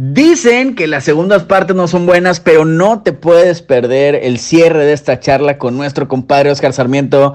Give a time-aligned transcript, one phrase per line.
[0.00, 4.84] Dicen que las segundas partes no son buenas, pero no te puedes perder el cierre
[4.84, 7.34] de esta charla con nuestro compadre Oscar Sarmiento.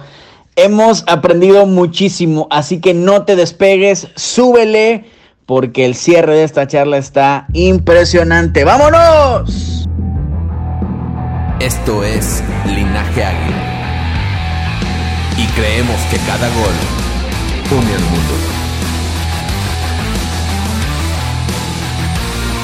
[0.55, 5.03] Hemos aprendido muchísimo, así que no te despegues, súbele
[5.45, 8.63] porque el cierre de esta charla está impresionante.
[8.63, 9.85] ¡Vámonos!
[11.59, 13.73] Esto es Linaje Águila.
[15.37, 18.62] Y creemos que cada gol une al mundo.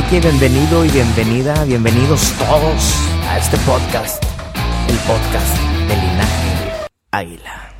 [0.00, 2.94] Así que bienvenido y bienvenida, bienvenidos todos
[3.28, 4.24] a este podcast,
[4.88, 7.74] el podcast de Linaje Águila.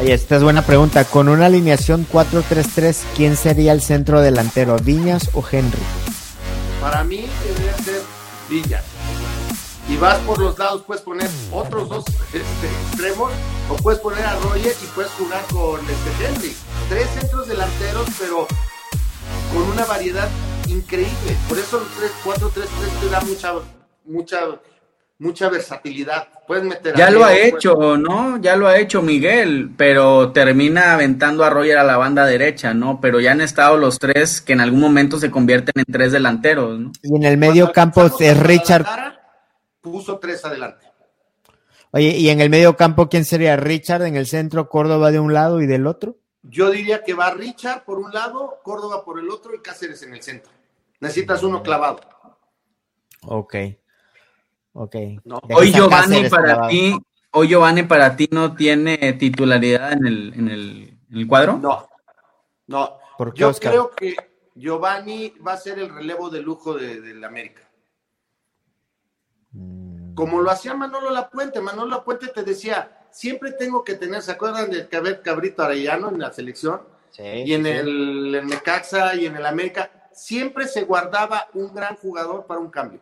[0.00, 1.04] Oye, esta es buena pregunta.
[1.06, 4.76] Con una alineación 4-3-3, ¿quién sería el centro delantero?
[4.78, 5.82] ¿Viñas o Henry?
[6.80, 8.02] Para mí debería ser
[8.48, 8.84] Viñas.
[9.88, 13.32] Y vas por los lados, puedes poner otros dos este, extremos
[13.68, 16.56] o puedes poner a Roger y puedes jugar con este Henry.
[16.88, 18.46] Tres centros delanteros, pero
[19.54, 20.28] con una variedad
[20.68, 21.36] increíble.
[21.48, 23.52] Por eso el 4-3-3 te da mucha,
[24.04, 24.40] mucha,
[25.18, 26.28] mucha versatilidad.
[26.46, 28.38] Puedes meter Ya a lo ha puedes- hecho, ¿no?
[28.40, 33.00] Ya lo ha hecho Miguel, pero termina aventando a Roger a la banda derecha, ¿no?
[33.00, 36.78] Pero ya han estado los tres que en algún momento se convierten en tres delanteros,
[36.78, 36.92] ¿no?
[37.02, 38.84] Y en el medio campo es Richard.
[39.80, 40.86] Puso tres adelante.
[41.92, 43.56] Oye, y en el medio campo, ¿quién sería?
[43.56, 46.16] Richard en el centro, Córdoba de un lado y del otro.
[46.46, 50.12] Yo diría que va Richard por un lado, Córdoba por el otro y Cáceres en
[50.14, 50.52] el centro.
[51.00, 52.00] Necesitas uno clavado.
[53.22, 53.54] Ok.
[54.74, 54.96] Ok.
[55.24, 55.40] No.
[55.54, 56.68] Hoy Giovanni para clavado.
[56.68, 56.98] ti,
[57.32, 61.56] hoy Giovanni para ti no tiene titularidad en el, en el, en el cuadro.
[61.58, 61.88] No,
[62.66, 62.98] no.
[63.16, 63.70] ¿Por qué, Yo Oscar?
[63.72, 64.16] creo que
[64.54, 67.62] Giovanni va a ser el relevo de lujo de, del América.
[69.52, 71.60] Mm, Como lo hacía Manolo Lapuente.
[71.60, 76.32] Manolo Lapuente te decía, siempre tengo que tener, ¿se acuerdan del Cabrito Arellano en la
[76.32, 76.82] selección?
[77.16, 82.44] y en el en Necaxa y en el América, siempre se guardaba un gran jugador
[82.44, 83.00] para un cambio.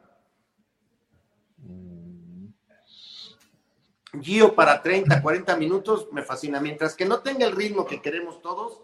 [4.21, 6.61] Gio para 30, 40 minutos me fascina.
[6.61, 8.83] Mientras que no tenga el ritmo que queremos todos,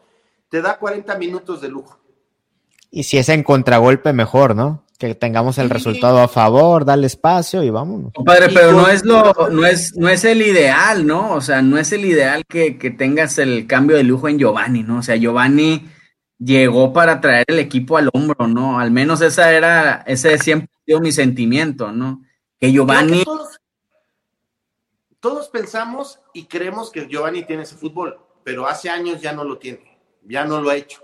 [0.48, 1.98] te da 40 minutos de lujo.
[2.90, 4.86] Y si es en contragolpe, mejor, ¿no?
[4.98, 5.72] Que tengamos el Sí.
[5.74, 8.12] resultado a favor, darle espacio y vámonos.
[8.14, 11.34] Compadre, pero no es lo, no es, no es el ideal, ¿no?
[11.34, 14.82] O sea, no es el ideal que, que tengas el cambio de lujo en Giovanni,
[14.82, 14.98] ¿no?
[14.98, 15.88] O sea, Giovanni
[16.36, 18.80] llegó para traer el equipo al hombro, ¿no?
[18.80, 22.22] Al menos esa era, ese siempre ha sido mi sentimiento, ¿no?
[22.58, 23.60] Que Giovanni, que todos,
[25.20, 29.58] todos pensamos y creemos que Giovanni tiene ese fútbol, pero hace años ya no lo
[29.58, 31.00] tiene, ya no lo ha hecho.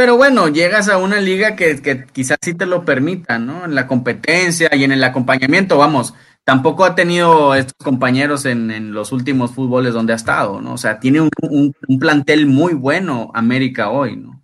[0.00, 3.66] Pero bueno, llegas a una liga que, que quizás sí te lo permita, ¿no?
[3.66, 8.94] En la competencia y en el acompañamiento, vamos, tampoco ha tenido estos compañeros en, en
[8.94, 10.72] los últimos fútboles donde ha estado, ¿no?
[10.72, 14.42] O sea, tiene un, un- plantel muy bueno América hoy, ¿no?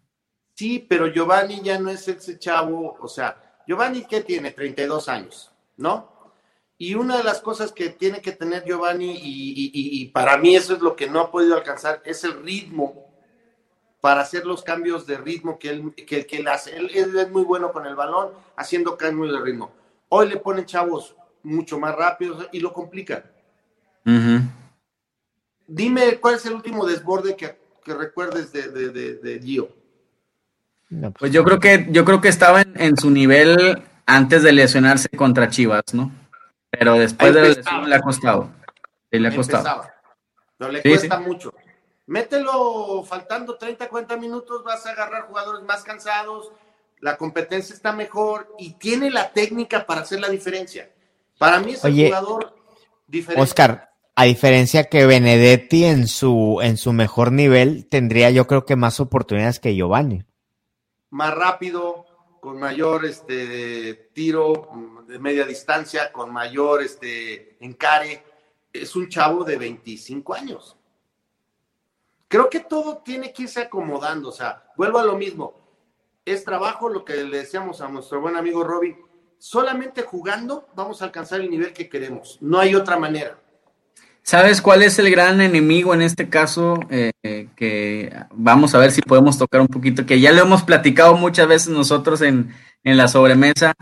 [0.54, 5.50] Sí, pero Giovanni ya no es ese chavo, o sea, Giovanni que tiene 32 años,
[5.78, 6.12] ¿no?
[6.76, 10.54] Y una de las cosas que tiene que tener Giovanni, y- y- y para mí
[10.54, 13.05] eso es lo que no ha podido alcanzar, es el ritmo
[14.00, 16.76] para hacer los cambios de ritmo que él, que, que él hace.
[16.76, 19.72] Él, él es muy bueno con el balón, haciendo cambios de ritmo.
[20.08, 23.24] Hoy le ponen chavos mucho más rápidos y lo complican.
[25.66, 29.68] Dime cuál es el último desborde que, que recuerdes de, de, de, de Gio.
[30.88, 34.44] No, pues, Pues yo creo que, yo creo que estaba en, en su nivel antes
[34.44, 36.12] de lesionarse contra Chivas, ¿no?
[36.70, 38.50] Pero después de la lesión le ha costado.
[39.10, 39.64] Sí, le ha costado.
[39.66, 39.94] Empezaba.
[40.58, 41.24] Pero le Sí, cuesta sí.
[41.24, 41.54] mucho.
[42.06, 46.52] Mételo faltando 30, 40 minutos, vas a agarrar jugadores más cansados,
[47.00, 50.90] la competencia está mejor y tiene la técnica para hacer la diferencia.
[51.38, 52.54] Para mí es el Oye, jugador
[53.06, 53.42] diferente.
[53.42, 58.76] Oscar, a diferencia que Benedetti en su, en su mejor nivel, tendría yo creo que
[58.76, 60.24] más oportunidades que Giovanni.
[61.10, 62.06] más rápido,
[62.40, 64.68] con mayor este, tiro
[65.06, 68.22] de media distancia, con mayor este, encare.
[68.72, 70.75] Es un chavo de 25 años.
[72.28, 74.30] Creo que todo tiene que irse acomodando.
[74.30, 75.54] O sea, vuelvo a lo mismo.
[76.24, 78.96] Es trabajo lo que le decíamos a nuestro buen amigo Robin.
[79.38, 82.38] Solamente jugando vamos a alcanzar el nivel que queremos.
[82.40, 83.38] No hay otra manera.
[84.22, 86.80] ¿Sabes cuál es el gran enemigo en este caso?
[86.90, 87.12] Eh,
[87.54, 91.46] que vamos a ver si podemos tocar un poquito, que ya lo hemos platicado muchas
[91.46, 92.52] veces nosotros en,
[92.82, 93.74] en la sobremesa,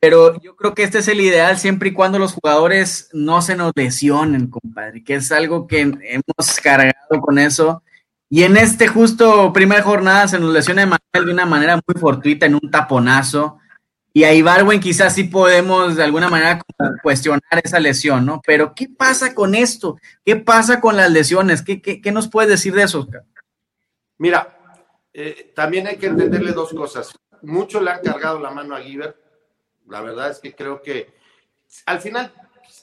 [0.00, 3.56] pero yo creo que este es el ideal siempre y cuando los jugadores no se
[3.56, 7.82] nos lesionen, compadre, que es algo que hemos cargado con eso.
[8.30, 12.54] Y en este justo primera jornada se nos lesiona de una manera muy fortuita en
[12.54, 13.58] un taponazo.
[14.12, 16.60] Y a Ibarwen quizás sí podemos de alguna manera
[17.02, 18.40] cuestionar esa lesión, ¿no?
[18.46, 19.98] Pero ¿qué pasa con esto?
[20.24, 21.62] ¿Qué pasa con las lesiones?
[21.62, 23.24] ¿Qué, qué, nos puedes decir de eso, Oscar?
[24.18, 24.58] Mira,
[25.12, 27.12] eh, también hay que entenderle dos cosas.
[27.42, 29.27] Mucho le han cargado la mano a Giver.
[29.88, 31.12] La verdad es que creo que
[31.86, 32.32] al final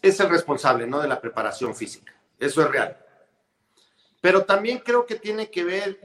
[0.02, 1.00] es el responsable, ¿no?
[1.00, 2.14] De la preparación física.
[2.40, 2.98] Eso es real.
[4.22, 6.00] Pero también creo que tiene que ver,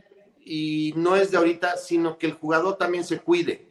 [0.44, 3.70] y no es de ahorita, sino que el jugador también se cuide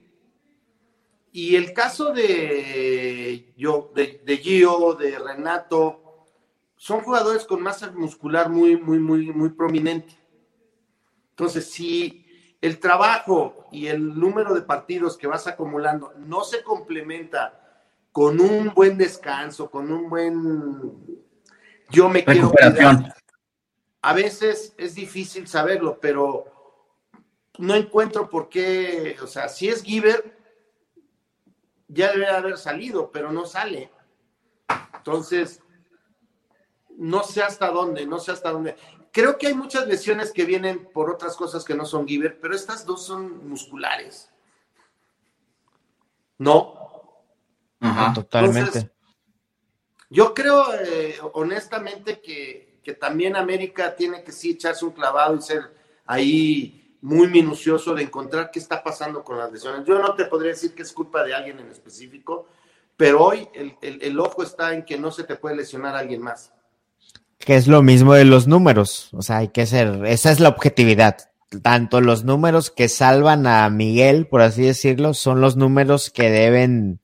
[1.31, 6.25] y el caso de, yo, de, Gio, de Renato,
[6.75, 10.17] son jugadores con masa muscular muy, muy, muy, muy prominente.
[11.31, 12.25] Entonces, si
[12.61, 18.73] el trabajo y el número de partidos que vas acumulando no se complementa con un
[18.73, 21.25] buen descanso, con un buen
[21.89, 23.15] yo me quiero cuidar,
[24.01, 26.45] a veces es difícil saberlo, pero
[27.57, 30.37] no encuentro por qué, o sea, si es Giver,
[31.87, 33.91] ya debe haber salido, pero no sale.
[34.95, 35.61] Entonces,
[36.95, 38.75] no sé hasta dónde, no sé hasta dónde.
[39.11, 42.55] Creo que hay muchas lesiones que vienen por otras cosas que no son giver, pero
[42.55, 44.29] estas dos son musculares.
[46.37, 46.75] ¿No?
[47.79, 48.91] Ajá, totalmente.
[50.09, 55.41] yo creo, eh, honestamente, que, que también América tiene que sí echarse un clavado y
[55.41, 55.73] ser
[56.05, 59.85] ahí muy minucioso de encontrar qué está pasando con las lesiones.
[59.85, 62.47] Yo no te podría decir que es culpa de alguien en específico,
[62.97, 63.47] pero hoy
[63.81, 66.51] el, ojo está en que no se te puede lesionar a alguien más.
[67.39, 70.49] Que es lo mismo de los números, o sea, hay que ser, esa es la
[70.49, 71.17] objetividad.
[71.63, 76.99] Tanto los números que salvan a Miguel, por así decirlo, son los números que deben,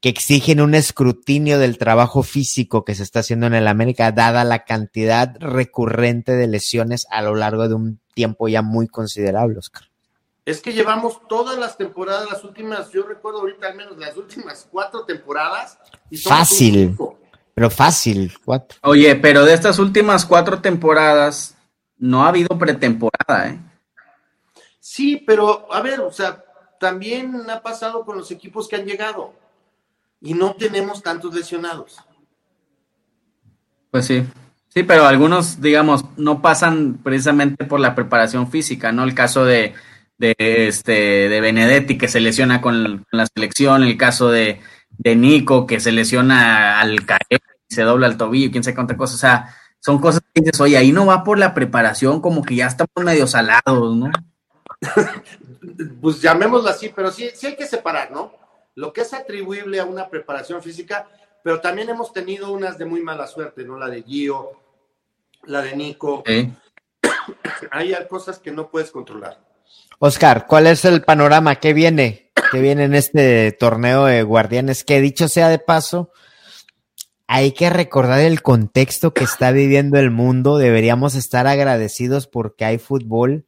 [0.00, 4.44] que exigen un escrutinio del trabajo físico que se está haciendo en el América, dada
[4.44, 9.84] la cantidad recurrente de lesiones a lo largo de un tiempo ya muy considerable, Oscar.
[10.44, 14.68] Es que llevamos todas las temporadas, las últimas, yo recuerdo ahorita al menos las últimas
[14.70, 15.78] cuatro temporadas.
[16.08, 16.96] Y fácil,
[17.56, 18.78] pero fácil, cuatro.
[18.82, 21.56] Oye, pero de estas últimas cuatro temporadas
[21.96, 23.58] no ha habido pretemporada, ¿eh?
[24.78, 26.44] Sí, pero a ver, o sea,
[26.78, 29.32] también ha pasado con los equipos que han llegado
[30.20, 31.96] y no tenemos tantos lesionados.
[33.90, 34.22] Pues sí.
[34.68, 39.02] Sí, pero algunos, digamos, no pasan precisamente por la preparación física, ¿no?
[39.02, 39.72] El caso de,
[40.18, 44.60] de este de Benedetti que se lesiona con, la selección, el caso de,
[44.98, 48.96] de, Nico que se lesiona al caer y se dobla el tobillo, quién sabe cuánta
[48.96, 52.42] cosa, o sea, son cosas que dices, oye, ahí no va por la preparación, como
[52.42, 54.10] que ya estamos medio salados, ¿no?
[56.00, 58.32] pues llamémoslo así, pero sí, sí hay que separar, ¿no?
[58.74, 61.08] Lo que es atribuible a una preparación física,
[61.42, 63.78] pero también hemos tenido unas de muy mala suerte, ¿no?
[63.78, 64.52] La de Gio,
[65.44, 66.24] la de Nico.
[67.70, 69.38] Hay cosas que no puedes controlar.
[69.98, 71.56] Oscar, ¿cuál es el panorama?
[71.56, 72.25] ¿Qué viene?
[72.52, 74.84] ¿Qué viene en este torneo de Guardianes?
[74.84, 76.10] Que dicho sea de paso,
[77.26, 80.58] hay que recordar el contexto que está viviendo el mundo.
[80.58, 83.46] Deberíamos estar agradecidos porque hay fútbol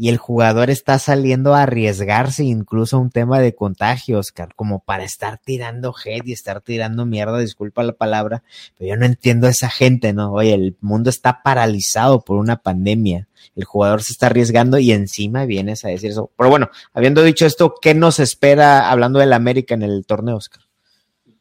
[0.00, 4.78] y el jugador está saliendo a arriesgarse incluso a un tema de contagio, Oscar, como
[4.84, 8.44] para estar tirando head y estar tirando mierda, disculpa la palabra,
[8.78, 10.32] pero yo no entiendo a esa gente, ¿no?
[10.32, 13.26] Oye, el mundo está paralizado por una pandemia,
[13.56, 16.30] el jugador se está arriesgando y encima vienes a decir eso.
[16.38, 20.62] Pero bueno, habiendo dicho esto, ¿qué nos espera hablando del América en el torneo, Oscar?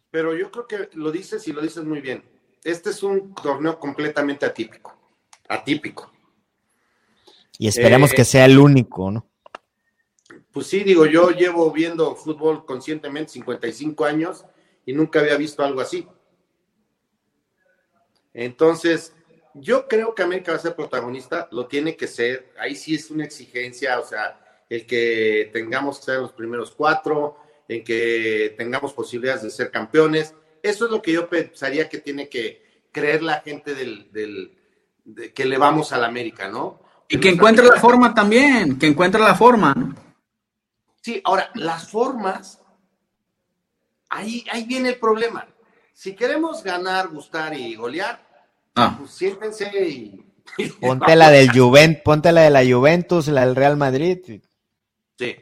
[0.10, 2.24] Pero yo creo que lo dices y lo dices muy bien.
[2.64, 4.98] Este es un torneo completamente atípico,
[5.48, 6.12] atípico
[7.58, 9.30] y esperemos que eh, sea el único, ¿no?
[10.52, 14.46] Pues sí, digo, yo llevo viendo fútbol conscientemente 55 años
[14.86, 16.08] y nunca había visto algo así.
[18.34, 19.14] Entonces,
[19.54, 22.54] yo creo que América va a ser protagonista, lo tiene que ser.
[22.60, 27.38] Ahí sí es una exigencia, o sea, el que tengamos que ser los primeros cuatro,
[27.68, 30.34] en que tengamos posibilidades de ser campeones.
[30.64, 34.58] Eso es lo que yo pensaría que tiene que creer la gente del, del
[35.34, 36.87] que le vamos a la América, ¿no?
[37.10, 39.96] Y que encuentre la forma también, que encuentre la forma.
[41.02, 42.62] Sí, ahora, las formas,
[44.10, 45.48] ahí, ahí viene el problema.
[45.94, 48.28] Si queremos ganar, gustar y golear,
[48.78, 48.96] Ah.
[49.00, 50.24] pues siéntense y...
[50.80, 54.42] Ponte la del Juventus, ponte la de la Juventus, la del Real Madrid.
[55.18, 55.36] Sí.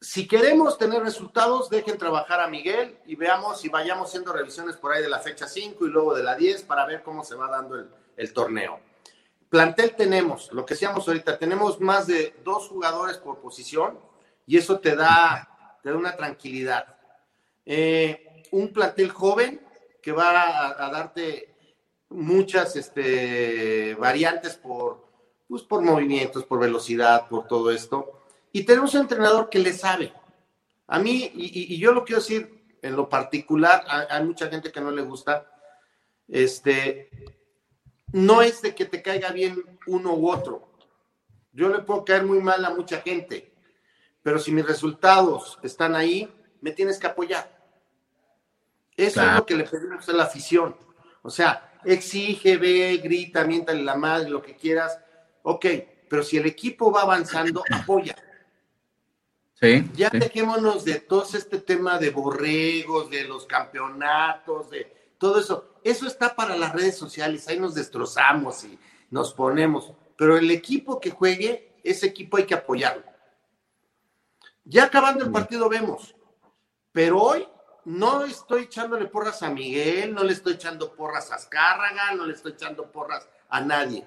[0.00, 4.92] Si queremos tener resultados, dejen trabajar a Miguel y veamos y vayamos haciendo revisiones por
[4.92, 7.48] ahí de la fecha 5 y luego de la 10 para ver cómo se va
[7.48, 8.80] dando el, el torneo.
[9.48, 13.98] Plantel tenemos, lo que decíamos ahorita, tenemos más de dos jugadores por posición
[14.46, 16.96] y eso te da, te da una tranquilidad.
[17.64, 19.60] Eh, un plantel joven
[20.02, 21.54] que va a, darte
[22.10, 25.06] muchas este, variantes por,
[25.48, 28.22] pues, por movimientos, por velocidad, por todo esto.
[28.52, 30.12] Y tenemos un entrenador que le sabe.
[30.86, 34.72] A mí, y, y yo lo quiero decir en lo particular, hay, hay mucha gente
[34.72, 35.50] que no le gusta,
[36.28, 37.10] este,
[38.12, 40.68] no es de que te caiga bien uno u otro.
[41.52, 43.52] Yo le puedo caer muy mal a mucha gente,
[44.22, 47.56] pero si mis resultados están ahí, me tienes que apoyar.
[48.96, 49.30] Eso Claro.
[49.30, 50.76] es lo que le pedimos a la afición.
[51.22, 54.98] O sea, exige, ve, grita, miéntale la madre, lo que quieras.
[55.42, 55.66] Ok,
[56.08, 58.16] pero si el equipo va avanzando, apoya.
[59.54, 59.90] Sí.
[59.94, 60.18] Ya sí.
[60.18, 65.74] dejémonos de todo este tema de borregos, de los campeonatos, de todo eso.
[65.88, 68.78] Eso está para las redes sociales, ahí nos destrozamos y
[69.08, 69.94] nos ponemos.
[70.18, 73.04] Pero el equipo que juegue, ese equipo hay que apoyarlo.
[74.64, 76.14] Ya acabando el partido vemos.
[76.92, 77.48] Pero hoy
[77.86, 82.34] no estoy echándole porras a Miguel, no le estoy echando porras a Azcárraga, no le
[82.34, 84.06] estoy echando porras a nadie.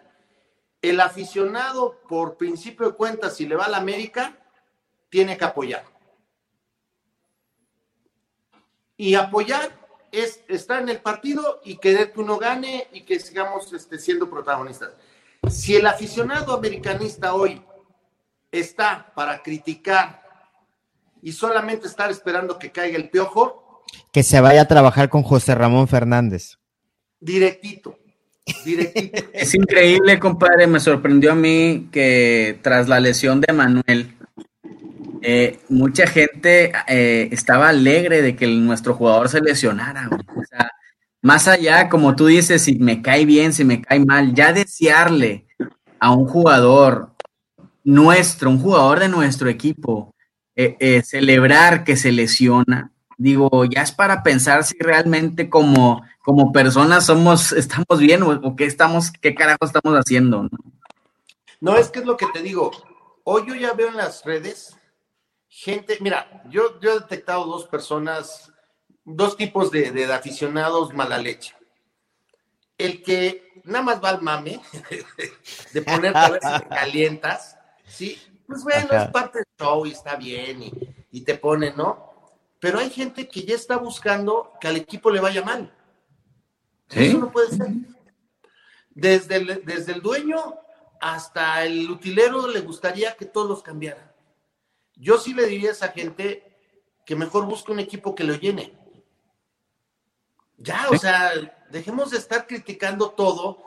[0.83, 4.37] El aficionado, por principio de cuentas, si le va a la América,
[5.09, 5.83] tiene que apoyar.
[8.97, 9.80] Y apoyar
[10.11, 14.29] es estar en el partido y querer que uno gane y que sigamos este, siendo
[14.29, 14.91] protagonistas.
[15.49, 17.61] Si el aficionado americanista hoy
[18.51, 20.21] está para criticar
[21.21, 25.55] y solamente estar esperando que caiga el piojo, Que se vaya a trabajar con José
[25.55, 26.57] Ramón Fernández.
[27.19, 27.97] directito,
[28.65, 29.29] directito.
[29.33, 30.67] Es increíble, compadre.
[30.67, 34.15] Me sorprendió a mí que tras la lesión de Manuel,
[35.21, 40.09] eh, mucha gente eh, estaba alegre de que nuestro jugador se lesionara.
[40.09, 40.71] O sea,
[41.21, 45.45] más allá, como tú dices, si me cae bien, si me cae mal, ya desearle
[45.99, 47.11] a un jugador
[47.83, 50.13] nuestro, un jugador de nuestro equipo,
[50.55, 57.05] eh, celebrar que se lesiona, digo, ya es para pensar si realmente como, como personas
[57.05, 60.49] somos, estamos bien o, o qué estamos, qué carajo estamos haciendo, ¿no?
[61.59, 62.71] No, es que es lo que te digo.
[63.23, 64.75] Hoy yo ya veo en las redes
[65.51, 68.51] gente, mira, yo, yo he detectado dos personas,
[69.03, 71.53] dos tipos de, de aficionados mala leche.
[72.77, 74.61] El que nada más va al mame,
[75.73, 78.19] de ponerte a ver si te calientas, ¿sí?
[78.47, 79.03] Pues bueno, Ajá.
[79.03, 80.71] es parte del show y está bien y,
[81.11, 82.09] y te pone, ¿no?
[82.59, 85.75] Pero hay gente que ya está buscando que al equipo le vaya mal.
[86.87, 87.05] Sí.
[87.05, 87.67] Eso no puede ser.
[88.89, 90.55] Desde el, desde el dueño
[91.01, 94.10] hasta el utilero le gustaría que todos los cambiaran.
[95.01, 96.43] Yo sí le diría a esa gente
[97.05, 98.77] que mejor busque un equipo que lo llene.
[100.59, 101.31] Ya, o sea,
[101.71, 103.57] dejemos de estar criticando todo.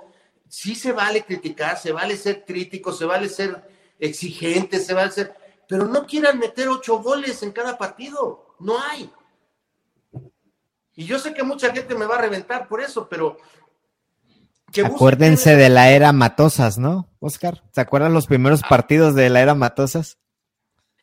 [0.49, 5.35] Sí se vale criticar, se vale ser crítico, se vale ser exigente, se vale ser...
[5.67, 8.55] Pero no quieran meter ocho goles en cada partido.
[8.61, 9.11] No hay.
[10.95, 13.39] Y yo sé que mucha gente me va a reventar por eso, pero...
[14.71, 17.65] que busquen- Acuérdense de la era Matosas, ¿no, Oscar?
[17.73, 20.19] ¿Se acuerdan los primeros partidos de la era Matosas?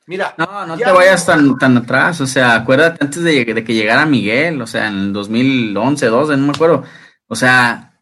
[0.07, 3.63] Mira, No, no ya te vayas tan, tan atrás, o sea, acuérdate antes de, de
[3.63, 6.83] que llegara Miguel, o sea, en el 2011, 12, no me acuerdo,
[7.27, 7.93] o sea,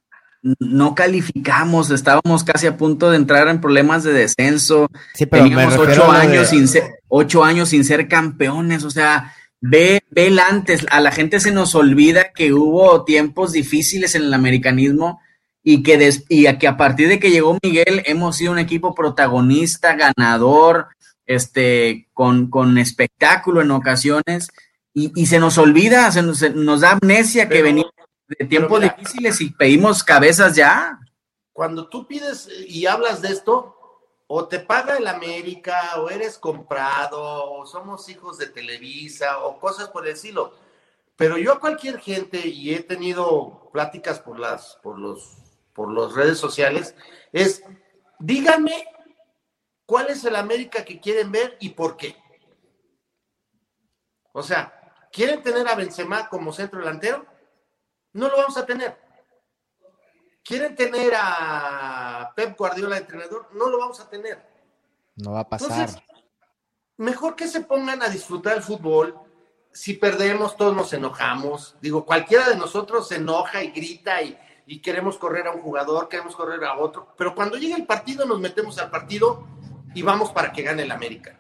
[0.42, 5.50] no calificamos, estábamos casi a punto de entrar en problemas de descenso, Sí, pero me
[5.50, 10.28] teníamos ocho de- años, sin ser, ocho años sin ser campeones, o sea, ve, ve
[10.28, 15.20] el antes, a la gente se nos olvida que hubo tiempos difíciles en el americanismo
[15.62, 18.60] y que, des- y a que a partir de que llegó Miguel hemos sido un
[18.60, 20.88] equipo protagonista, ganador,
[21.30, 24.50] este, con, con espectáculo en ocasiones,
[24.96, 27.92] y, y se nos olvida, se nos, se nos da amnesia que venimos
[28.28, 28.96] de tiempos mira.
[28.98, 31.00] difíciles y pedimos cabezas ya.
[31.54, 33.76] cuando tú pides y hablas de esto,
[34.26, 39.90] o te paga el América, o eres comprado, o somos hijos de Televisa, o cosas
[39.90, 40.54] por el estilo.
[41.16, 45.38] Pero yo a cualquier gente, y he tenido pláticas por las, por los,
[45.74, 46.96] por las redes sociales,
[47.34, 47.62] es
[48.20, 48.86] díganme
[49.90, 52.16] cuál es el América que quieren ver y por qué.
[54.34, 57.26] O sea, ¿quieren tener a Benzema como centro delantero?
[58.14, 58.96] No lo vamos a tener.
[60.44, 63.50] ¿Quieren tener a Pep Guardiola de entrenador?
[63.54, 64.48] No lo vamos a tener.
[65.16, 65.72] No va a pasar.
[65.72, 66.04] Entonces,
[66.98, 69.20] mejor que se pongan a disfrutar el fútbol.
[69.74, 71.78] Si perdemos, todos nos enojamos.
[71.82, 76.08] Digo, cualquiera de nosotros se enoja y grita y, y queremos correr a un jugador,
[76.10, 77.16] queremos correr a otro.
[77.18, 79.48] Pero cuando llega el partido, nos metemos al partido
[79.94, 81.38] y vamos para que gane el América.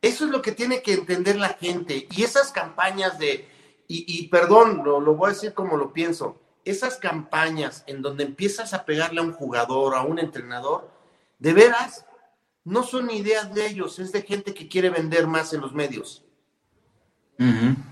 [0.00, 2.08] Eso es lo que tiene que entender la gente.
[2.10, 3.48] Y esas campañas de,
[3.86, 8.74] y, perdón, lo, lo, voy a decir como lo pienso, esas campañas en donde empiezas
[8.74, 10.90] a pegarle a un jugador, a un entrenador,
[11.38, 12.04] de veras,
[12.64, 16.24] no son ideas de ellos, es de gente que quiere vender más en los medios.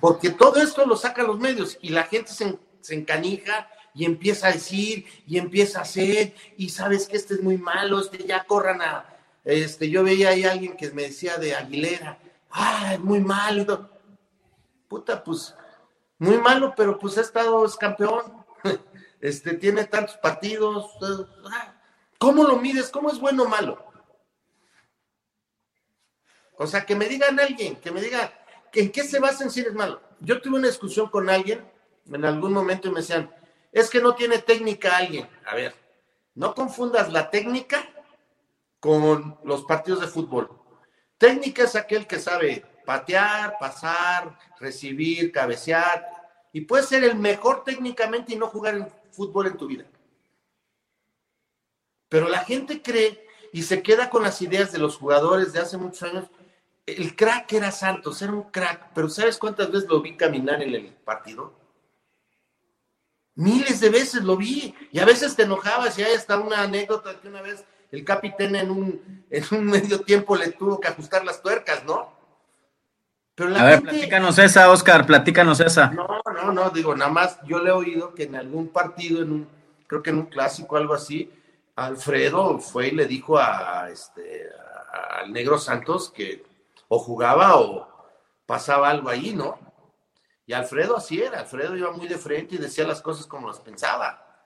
[0.01, 4.49] Porque todo esto lo sacan los medios y la gente se, se, encanija y empieza
[4.49, 8.45] a decir y empieza a hacer y sabes que este es muy malo, este ya
[8.45, 9.07] corran a...
[9.45, 12.19] Este, yo veía ahí a alguien que me decía de Aguilera,
[12.51, 13.91] ah, es muy malo.
[14.87, 15.55] Puta, pues,
[16.19, 18.45] muy malo, pero pues ha estado, es campeón.
[19.23, 20.97] Este, tiene tantos partidos.
[21.53, 21.75] Ah,
[22.17, 22.89] ¿Cómo lo mides?
[22.89, 23.85] ¿Cómo es bueno o malo?
[26.57, 28.33] O sea, que me digan alguien, que me diga,
[28.73, 30.01] ¿en qué se basa en si eres malo?
[30.21, 31.63] Yo tuve una discusión con alguien
[32.11, 33.31] en algún momento me decían,
[33.73, 35.29] es que no tiene técnica alguien.
[35.47, 35.75] A ver,
[36.35, 37.89] no confundas la técnica
[38.81, 40.51] con los partidos de fútbol.
[41.19, 46.07] Técnica es aquel que sabe patear, pasar, recibir, cabecear,
[46.53, 49.85] y puede ser el mejor técnicamente y no jugar fútbol en tu vida.
[52.09, 55.77] Pero la gente cree y se queda con las ideas de los jugadores de hace
[55.77, 56.25] muchos años
[56.87, 60.75] el crack era Santos, era un crack, pero ¿sabes cuántas veces lo vi caminar en
[60.75, 61.60] el partido?
[63.41, 67.19] Miles de veces lo vi, y a veces te enojabas, y ahí está una anécdota
[67.19, 71.25] que una vez el capitán en un, en un medio tiempo le tuvo que ajustar
[71.25, 72.13] las tuercas, ¿no?
[73.35, 75.91] Pero a ver, platícanos esa, Oscar, platícanos esa.
[75.91, 79.33] No, no, no, digo, nada más yo le he oído que en algún partido, en
[79.33, 79.49] un,
[79.87, 81.33] creo que en un clásico, algo así,
[81.77, 84.51] Alfredo fue y le dijo a, este,
[85.19, 86.45] al Negro Santos que
[86.89, 87.89] o jugaba o
[88.45, 89.59] pasaba algo ahí, ¿no?
[90.51, 93.61] Y Alfredo así era, Alfredo iba muy de frente y decía las cosas como las
[93.61, 94.43] pensaba.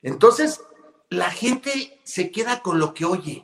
[0.00, 0.62] Entonces,
[1.08, 3.42] la gente se queda con lo que oye.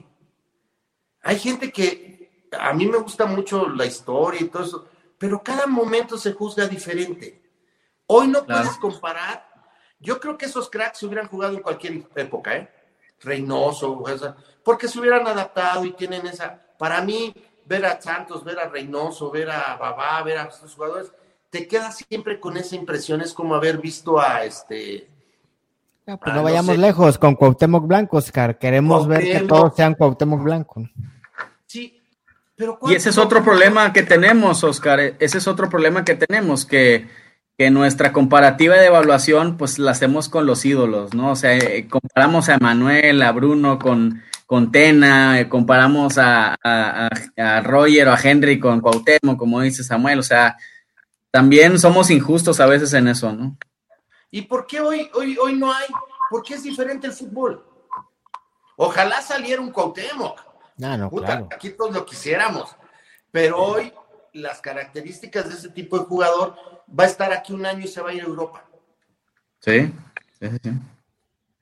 [1.20, 4.88] Hay gente que, a mí me gusta mucho la historia y todo eso,
[5.18, 7.42] pero cada momento se juzga diferente.
[8.06, 9.44] Hoy no puedes comparar.
[9.98, 12.72] Yo creo que esos cracks se hubieran jugado en cualquier época, ¿eh?
[13.18, 14.00] Reynoso,
[14.62, 16.56] porque se hubieran adaptado y tienen esa.
[16.78, 17.34] Para mí,
[17.66, 21.12] ver a Santos, ver a Reynoso, ver a Babá, ver a estos jugadores,
[21.50, 25.08] te quedas siempre con esa impresión, es como haber visto a este...
[26.06, 30.42] Ah, pues no vayamos lejos con Cuauhtémoc Blanco, Oscar, queremos ver que todos sean Cuauhtémoc
[30.42, 30.88] Blanco.
[31.66, 32.00] Sí,
[32.56, 32.78] pero...
[32.86, 37.08] Y ese es otro problema que tenemos, Oscar, ese es otro problema que tenemos, que,
[37.58, 41.32] que nuestra comparativa de evaluación, pues la hacemos con los ídolos, ¿no?
[41.32, 47.60] O sea, eh, comparamos a Manuel, a Bruno con con Tena, eh, comparamos a, a,
[47.60, 50.56] Roger o a Henry con Cuauhtémoc, como dice Samuel, o sea,
[51.30, 53.56] también somos injustos a veces en eso, ¿no?
[54.30, 55.86] ¿Y por qué hoy, hoy, hoy no hay?
[56.30, 57.64] ¿Por qué es diferente el fútbol?
[58.76, 60.40] Ojalá saliera un Cuauhtémoc.
[60.76, 61.48] No, no, claro.
[61.52, 62.74] Aquí todos lo quisiéramos.
[63.30, 63.92] Pero hoy
[64.32, 66.56] las características de ese tipo de jugador
[66.88, 68.64] va a estar aquí un año y se va a ir a Europa.
[69.60, 69.92] Sí,
[70.38, 70.70] sí, sí.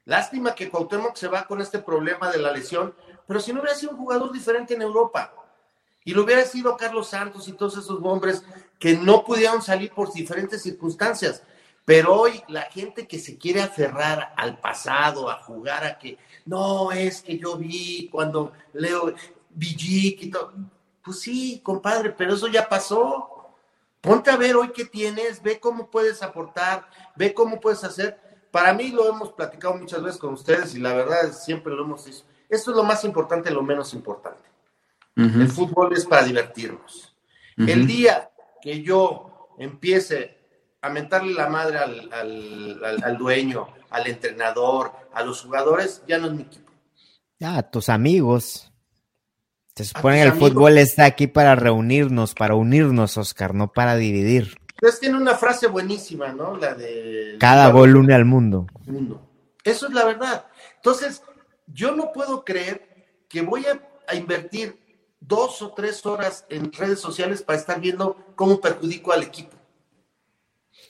[0.05, 2.95] Lástima que Cuauhtémoc se va con este problema de la lesión,
[3.27, 5.35] pero si no hubiera sido un jugador diferente en Europa
[6.09, 8.43] y lo hubiera sido Carlos Santos y todos esos hombres
[8.79, 11.43] que no pudieron salir por diferentes circunstancias.
[11.85, 16.17] Pero hoy la gente que se quiere aferrar al pasado, a jugar a que
[16.47, 19.13] no es que yo vi cuando leo
[19.51, 20.55] Villic y todo.
[21.05, 23.53] Pues sí, compadre, pero eso ya pasó.
[24.01, 28.19] Ponte a ver hoy qué tienes, ve cómo puedes aportar, ve cómo puedes hacer
[28.51, 32.07] para mí lo hemos platicado muchas veces con ustedes y la verdad siempre lo hemos
[32.07, 32.25] dicho.
[32.49, 34.48] Esto es lo más importante, lo menos importante.
[35.19, 37.15] El fútbol es para divertirnos.
[37.57, 38.31] El día
[38.63, 40.39] que yo empiece
[40.81, 46.43] a mentarle la madre al, dueño, al entrenador, a los jugadores, ya no es mi
[46.43, 46.71] equipo.
[47.41, 48.73] Ya, a tus amigos.
[49.75, 54.57] Se supone que el fútbol está aquí para reunirnos, para unirnos, Oscar, no para dividir.
[54.75, 56.57] Entonces tiene una frase buenísima, ¿no?
[56.57, 57.37] La de...
[57.41, 58.67] Cada gol une al mundo.
[59.65, 60.47] Eso es la verdad.
[60.77, 61.23] Entonces,
[61.67, 64.79] yo no puedo creer que voy a, invertir
[65.21, 69.57] dos o tres horas en redes sociales para estar viendo cómo perjudico al equipo.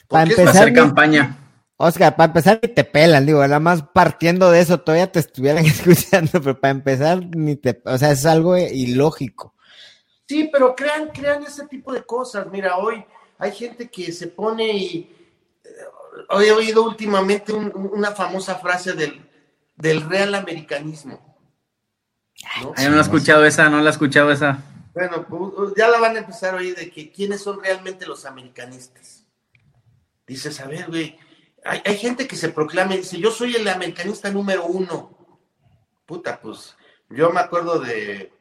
[0.07, 1.37] Para empezar, hacer campaña.
[1.77, 5.65] Oscar, para empezar ni te pelan, digo, nada más partiendo de eso todavía te estuvieran
[5.67, 9.55] escuchando, pero para empezar ni te, o sea, es algo ilógico.
[10.27, 12.47] Sí, pero crean, crean ese tipo de cosas.
[12.51, 13.05] Mira, hoy
[13.39, 15.17] hay gente que se pone y
[15.65, 19.27] eh, he oído últimamente una famosa frase del,
[19.77, 21.28] del real americanismo.
[22.61, 22.75] ¿No?
[22.77, 24.63] no la he escuchado esa, no la he escuchado esa.
[24.95, 28.25] Bueno, pues, ya la van a empezar a oír de que quiénes son realmente los
[28.25, 29.25] americanistas.
[30.27, 31.19] Dices, a ver, güey,
[31.65, 35.17] hay, hay gente que se proclama y dice, yo soy el americanista número uno.
[36.05, 36.77] Puta, pues
[37.11, 38.33] yo me acuerdo de,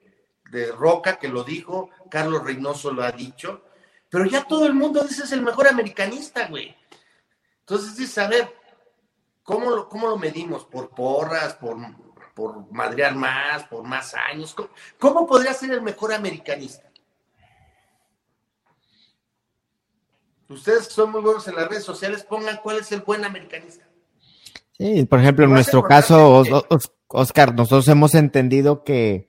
[0.51, 3.63] de Roca que lo dijo, Carlos Reynoso lo ha dicho,
[4.09, 6.75] pero ya todo el mundo dice es el mejor americanista, güey.
[7.59, 8.53] Entonces dices, a ver,
[9.43, 10.65] ¿cómo lo, cómo lo medimos?
[10.65, 11.55] ¿Por porras?
[11.55, 11.77] ¿Por,
[12.37, 13.63] por madrear más?
[13.63, 14.53] ¿Por más años?
[14.53, 14.69] ¿Cómo,
[14.99, 16.83] cómo podría ser el mejor americanista?
[20.47, 23.85] Ustedes que son muy buenos en las redes sociales, pongan cuál es el buen americanista.
[24.77, 26.43] Sí, por ejemplo, en nuestro caso,
[27.07, 29.27] Oscar, nosotros hemos entendido que,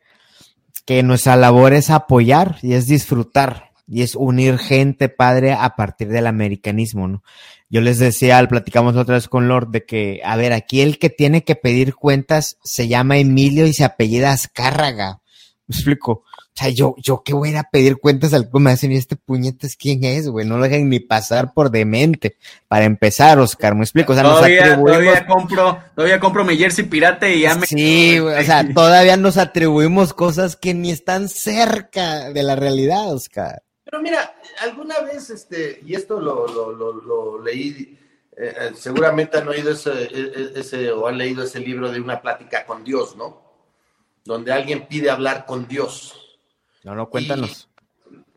[0.84, 6.08] que nuestra labor es apoyar y es disfrutar y es unir gente padre a partir
[6.08, 7.22] del americanismo, ¿no?
[7.70, 11.10] Yo les decía, platicamos otra vez con Lord, de que, a ver, aquí el que
[11.10, 15.20] tiene que pedir cuentas se llama Emilio y se apellida Azcárraga.
[15.66, 16.12] Me explico.
[16.58, 18.96] O sea, yo, yo qué voy a ir a pedir cuentas al me hacen y
[18.96, 20.46] este puñetes quién es, güey.
[20.46, 22.36] No lo dejan ni pasar por demente.
[22.66, 24.12] Para empezar, Oscar, me explico.
[24.12, 27.66] O sea, todavía, nos todavía compro, todavía compro mi jersey pirata y ya me.
[27.66, 28.40] Sí, güey.
[28.40, 33.62] O sea, todavía nos atribuimos cosas que ni están cerca de la realidad, Oscar.
[33.90, 37.98] Pero mira, alguna vez, este, y esto lo, lo, lo, leí,
[38.36, 41.98] eh, eh, seguramente han oído ese, e, e, ese, o han leído ese libro de
[41.98, 43.42] una plática con Dios, ¿no?
[44.24, 46.38] Donde alguien pide hablar con Dios.
[46.84, 47.70] No, no, cuéntanos.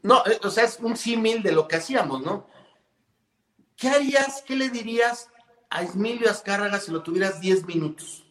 [0.04, 2.48] no, eh, o sea, es un símil de lo que hacíamos, ¿no?
[3.76, 5.28] ¿Qué harías, qué le dirías
[5.70, 8.26] a Emilio Azcárraga si lo tuvieras 10 minutos?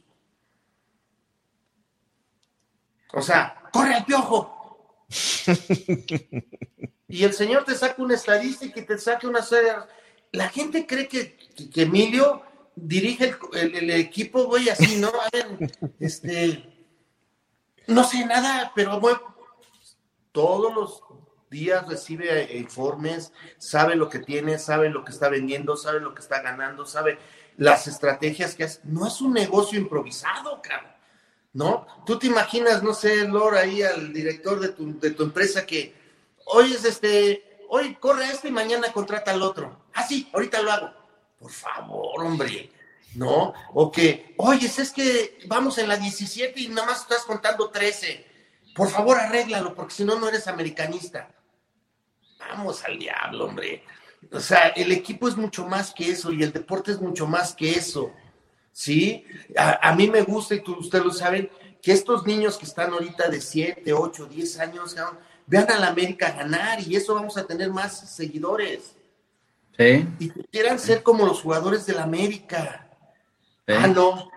[3.13, 4.97] O sea, corre al piojo.
[7.11, 9.73] y el señor te saca una estadística y te saca una serie.
[10.33, 11.37] La gente cree que,
[11.73, 12.43] que, Emilio
[12.77, 15.09] dirige el, el, equipo, güey, así, ¿no?
[15.09, 16.65] A ver, este,
[17.89, 19.15] no sé nada, pero voy,
[20.31, 21.03] todos los
[21.51, 26.23] días recibe informes, sabe lo que tiene, sabe lo que está vendiendo, sabe lo que
[26.23, 27.19] está ganando, sabe
[27.57, 28.81] las estrategias que hace.
[28.85, 30.93] No es un negocio improvisado, cabrón.
[31.53, 31.85] ¿No?
[32.07, 36.00] Tú te imaginas, no sé, Lor, ahí al director de tu, de tu empresa que
[36.47, 39.85] hoy es este, hoy corre este y mañana contrata al otro.
[39.95, 40.91] Ah, sí, ahorita lo hago.
[41.39, 42.71] Por favor, hombre.
[43.15, 43.53] ¿No?
[43.75, 48.31] O que, oye, es que vamos en la 17 y nada más estás contando 13
[48.75, 51.31] por favor, arréglalo, porque si no, no eres americanista.
[52.39, 53.85] Vamos al diablo, hombre.
[54.33, 57.55] O sea, el equipo es mucho más que eso y el deporte es mucho más
[57.55, 58.13] que eso.
[58.73, 59.25] ¿Sí?
[59.57, 61.51] A, mí me gusta, y ustedes lo saben,
[61.83, 64.97] que estos niños que están ahorita de 7, 8, 10 años,
[65.51, 68.95] vean a la América ganar y eso vamos a tener más seguidores.
[69.77, 70.07] Sí.
[70.21, 72.89] Y quieran ser como los jugadores de la América.
[73.67, 74.31] Ah, no,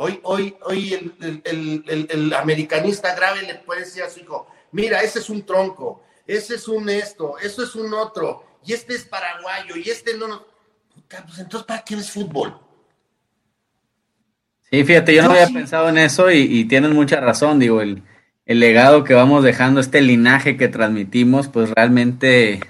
[0.00, 1.12] Hoy, hoy, hoy
[1.44, 6.54] el, americanista grave le puede decir a su hijo, mira, ese es un tronco, ese
[6.54, 10.44] es un esto, eso es un otro, y este es paraguayo, y este no, no.
[11.08, 12.56] pues entonces, ¿para qué es fútbol?
[14.70, 18.04] Sí, fíjate, yo no había pensado en eso y, y tienen mucha razón, digo, el,
[18.48, 22.60] el legado que vamos dejando, este linaje que transmitimos, pues realmente,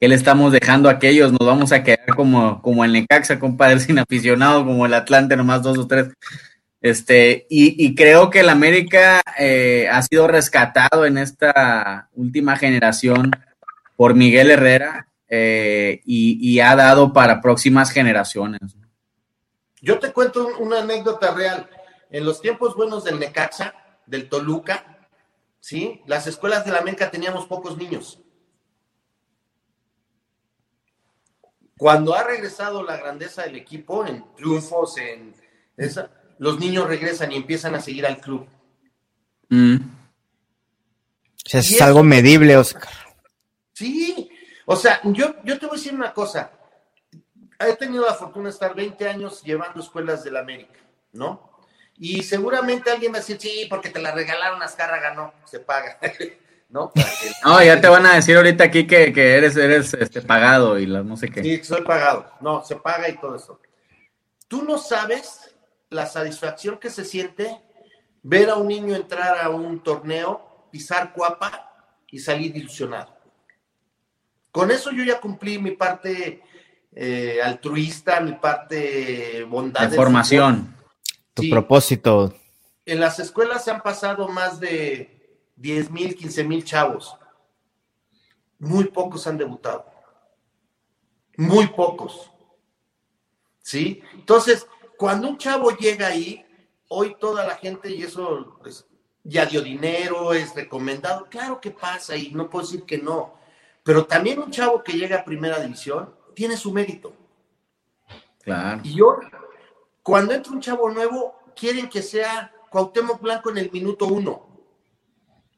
[0.00, 1.30] ¿qué le estamos dejando a aquellos?
[1.30, 5.62] Nos vamos a quedar como, como el Necaxa, compadre, sin aficionado, como el Atlante, nomás
[5.62, 6.08] dos o tres.
[6.80, 13.30] Este, y, creo que el América eh, ha sido rescatado en esta última generación
[13.96, 18.60] por Miguel Herrera eh, y, ha dado para próximas generaciones.
[19.80, 21.68] Yo te cuento una anécdota real.
[22.10, 23.74] En los tiempos buenos del Necaxa,
[24.06, 24.99] del Toluca,
[25.60, 26.02] ¿sí?
[26.06, 28.20] Las escuelas de la América teníamos pocos niños.
[31.76, 35.34] Cuando ha regresado la grandeza del equipo en triunfos, en
[35.76, 38.46] esa, los niños regresan y empiezan a seguir al club.
[39.48, 39.76] Mm.
[41.52, 42.92] es algo medible, Oscar.
[43.72, 44.30] Sí,
[44.66, 46.52] o sea, yo, yo te voy a decir una cosa.
[47.58, 50.80] He tenido la fortuna de estar 20 años llevando escuelas de la América,
[51.12, 51.49] ¿no?
[52.02, 55.60] Y seguramente alguien va a decir, sí, porque te la regalaron a Azcárraga, no, se
[55.60, 55.98] paga.
[56.70, 56.92] ¿No?
[57.44, 61.02] no, ya te van a decir ahorita aquí que, eres, eres este, pagado y la
[61.02, 61.42] no sé qué.
[61.42, 62.32] Sí, soy pagado.
[62.40, 63.60] No, se paga y todo eso.
[64.48, 65.54] Tú no sabes
[65.90, 67.60] la satisfacción que se siente
[68.22, 73.14] ver a un niño entrar a un torneo, pisar cuapa y salir ilusionado.
[74.50, 76.42] Con eso yo ya cumplí mi parte
[76.94, 79.88] eh, altruista, mi parte bondad.
[79.88, 80.79] De formación.
[81.34, 82.34] Tu propósito.
[82.84, 87.16] En las escuelas se han pasado más de 10 mil, 15 mil chavos.
[88.58, 89.86] Muy pocos han debutado.
[91.36, 92.30] Muy pocos.
[93.60, 94.02] ¿Sí?
[94.14, 94.66] Entonces,
[94.98, 96.44] cuando un chavo llega ahí,
[96.88, 98.60] hoy toda la gente, y eso
[99.22, 101.26] ya dio dinero, es recomendado.
[101.30, 103.34] Claro que pasa y no puedo decir que no.
[103.82, 107.14] Pero también un chavo que llega a primera división tiene su mérito.
[108.42, 108.80] Claro.
[108.84, 109.18] Y yo,
[110.10, 114.44] cuando entra un chavo nuevo, quieren que sea Cuauhtémoc Blanco en el minuto uno.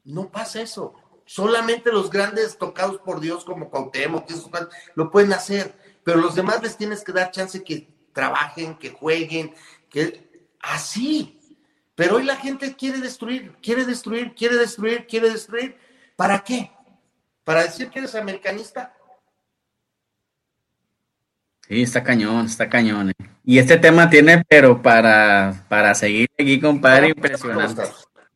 [0.03, 0.93] No pasa eso.
[1.25, 4.29] Solamente los grandes tocados por Dios como Cuauhtémoc
[4.93, 9.55] lo pueden hacer, pero los demás les tienes que dar chance que trabajen, que jueguen,
[9.89, 11.39] que así.
[11.95, 15.79] Pero hoy la gente quiere destruir, quiere destruir, quiere destruir, quiere destruir.
[16.15, 16.71] ¿Para qué?
[17.43, 18.95] ¿Para decir que eres americanista?
[21.67, 23.09] Sí, está cañón, está cañón.
[23.09, 23.32] eh.
[23.45, 27.83] Y este tema tiene, pero para, para seguir aquí, compadre, impresionante.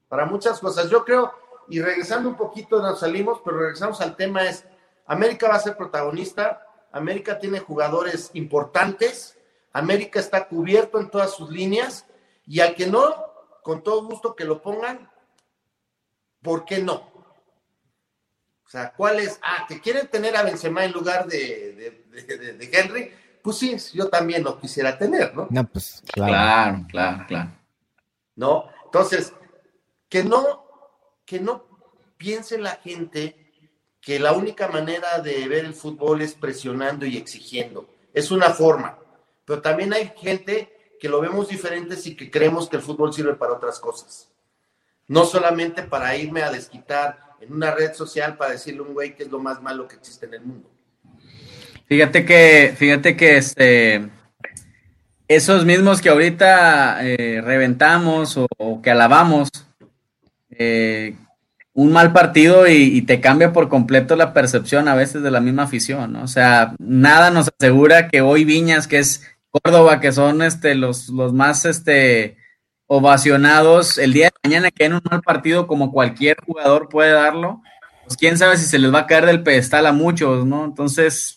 [0.10, 0.90] Para muchas cosas.
[0.90, 1.34] Yo creo,
[1.70, 4.66] y regresando un poquito, nos salimos, pero regresamos al tema, es,
[5.06, 9.38] América va a ser protagonista, América tiene jugadores importantes,
[9.72, 12.06] América está cubierto en todas sus líneas,
[12.46, 13.16] y al que no,
[13.64, 15.10] con todo gusto que lo pongan,
[16.42, 17.16] ¿por qué no?
[18.66, 19.40] O sea, ¿cuál es?
[19.42, 23.14] Ah, que quieren tener a Benzema en lugar de, de, de, de Henry,
[23.48, 25.48] pues sí, yo también lo quisiera tener, ¿no?
[25.50, 26.34] No, pues claro.
[26.34, 27.52] Claro, claro, claro.
[28.36, 28.66] ¿no?
[28.84, 29.32] Entonces,
[30.10, 30.66] que no,
[31.26, 31.64] que no
[32.18, 33.54] piense la gente
[34.02, 37.88] que la única manera de ver el fútbol es presionando y exigiendo.
[38.14, 39.00] Es una forma,
[39.46, 43.36] pero también hay gente que lo vemos diferentes y que creemos que el fútbol sirve
[43.36, 44.30] para otras cosas.
[45.08, 49.16] No solamente para irme a desquitar en una red social para decirle a un güey
[49.16, 50.70] que es lo más malo que existe en el mundo.
[51.88, 54.10] Fíjate que, fíjate que este,
[55.28, 59.50] esos mismos que ahorita eh, reventamos o, que alabamos,
[60.50, 61.16] eh,
[61.74, 65.40] un mal partido y, y, te cambia por completo la percepción a veces de la
[65.40, 66.24] misma afición, ¿no?
[66.24, 69.22] O sea, nada nos asegura que hoy Viñas, que es
[69.52, 72.38] Córdoba, que son este, los, los más este,
[72.88, 77.62] ovacionados, el día de mañana que en un mal partido como cualquier jugador puede darlo,
[78.06, 80.66] pues quién sabe si se les va a caer del pedestal a muchos, ¿no?
[80.66, 81.37] Entonces,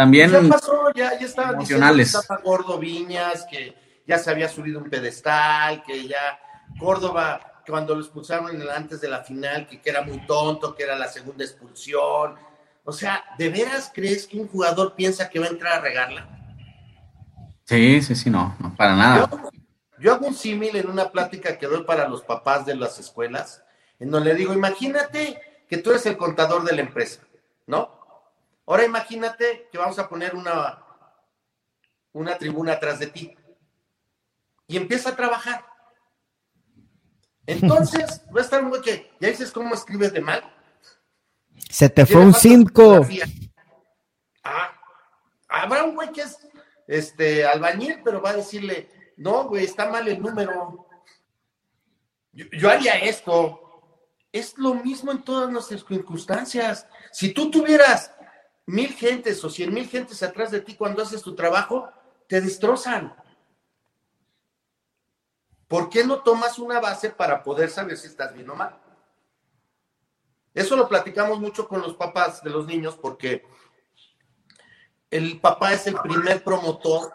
[0.00, 2.06] también ya pasó, ya, ya estaba emocionales.
[2.06, 3.74] diciendo que estaba gordo Viñas, que
[4.06, 6.40] ya se había subido un pedestal, que ya
[6.78, 10.74] Córdoba, cuando lo expulsaron en el, antes de la final, que, que, era muy tonto,
[10.74, 12.34] que era la segunda expulsión.
[12.82, 16.26] O sea, ¿de veras crees que un jugador piensa que va a entrar a regarla?
[17.64, 19.28] Sí, sí, sí, no, no para nada.
[19.30, 19.50] Yo,
[19.98, 23.62] yo hago un símil en una plática que doy para los papás de las escuelas,
[23.98, 27.20] en donde le digo, imagínate que tú eres el contador de la empresa,
[27.66, 27.99] ¿no?
[28.70, 30.80] Ahora imagínate que vamos a poner una,
[32.12, 33.36] una tribuna atrás de ti
[34.68, 35.66] y empieza a trabajar.
[37.46, 40.44] Entonces, va a estar un güey que, ¿ya dices cómo escribes de mal?
[41.68, 43.08] Se te fue un 5.
[44.44, 44.80] Ah,
[45.48, 46.38] habrá un güey que es
[46.86, 50.86] este albañil, pero va a decirle, no, güey, está mal el número.
[52.30, 53.82] Yo, yo haría esto.
[54.30, 56.86] Es lo mismo en todas nuestras circunstancias.
[57.10, 58.14] Si tú tuvieras
[58.70, 61.90] mil gentes o cien mil gentes atrás de ti cuando haces tu trabajo,
[62.28, 63.14] te destrozan.
[65.66, 68.76] ¿Por qué no tomas una base para poder saber si estás bien o mal?
[70.52, 73.44] Eso lo platicamos mucho con los papás de los niños porque
[75.10, 77.12] el papá es el primer promotor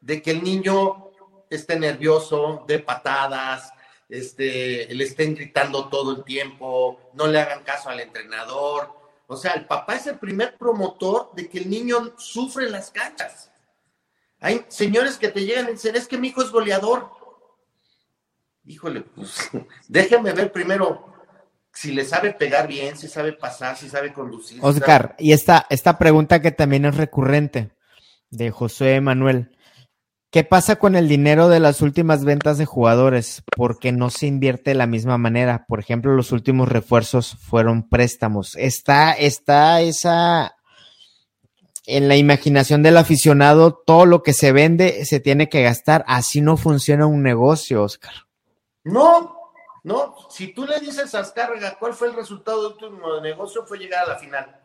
[0.00, 1.10] de que el niño
[1.48, 3.72] esté nervioso, de patadas,
[4.08, 9.03] este, le estén gritando todo el tiempo, no le hagan caso al entrenador.
[9.26, 12.90] O sea, el papá es el primer promotor de que el niño sufre en las
[12.90, 13.50] canchas.
[14.40, 17.10] Hay señores que te llegan y dicen, es que mi hijo es goleador.
[18.66, 19.50] Híjole, pues
[19.88, 21.12] déjeme ver primero
[21.72, 24.58] si le sabe pegar bien, si sabe pasar, si sabe conducir.
[24.62, 25.14] Oscar, sabe...
[25.18, 27.72] y esta, esta pregunta que también es recurrente
[28.30, 29.53] de José Manuel.
[30.34, 33.44] ¿Qué pasa con el dinero de las últimas ventas de jugadores?
[33.56, 35.64] ¿Por qué no se invierte de la misma manera?
[35.68, 38.56] Por ejemplo, los últimos refuerzos fueron préstamos.
[38.56, 40.56] Está, está esa
[41.86, 46.04] en la imaginación del aficionado, todo lo que se vende se tiene que gastar.
[46.08, 48.14] Así no funciona un negocio, Oscar.
[48.82, 49.52] No,
[49.84, 50.16] no.
[50.30, 54.02] Si tú le dices a Azcárraga cuál fue el resultado de tu negocio, fue llegar
[54.02, 54.60] a la final.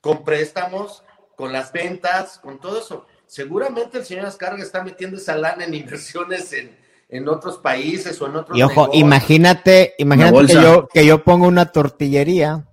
[0.00, 1.02] Con préstamos,
[1.34, 5.72] con las ventas, con todo eso seguramente el señor Ascarga está metiendo esa lana en
[5.72, 6.76] inversiones en,
[7.08, 9.00] en otros países o en otros Y ojo, negocios.
[9.00, 12.66] imagínate, imagínate que yo, que yo pongo una tortillería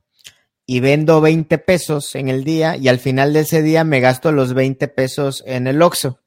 [0.65, 4.31] y vendo 20 pesos en el día y al final de ese día me gasto
[4.31, 6.19] los 20 pesos en el Oxxo.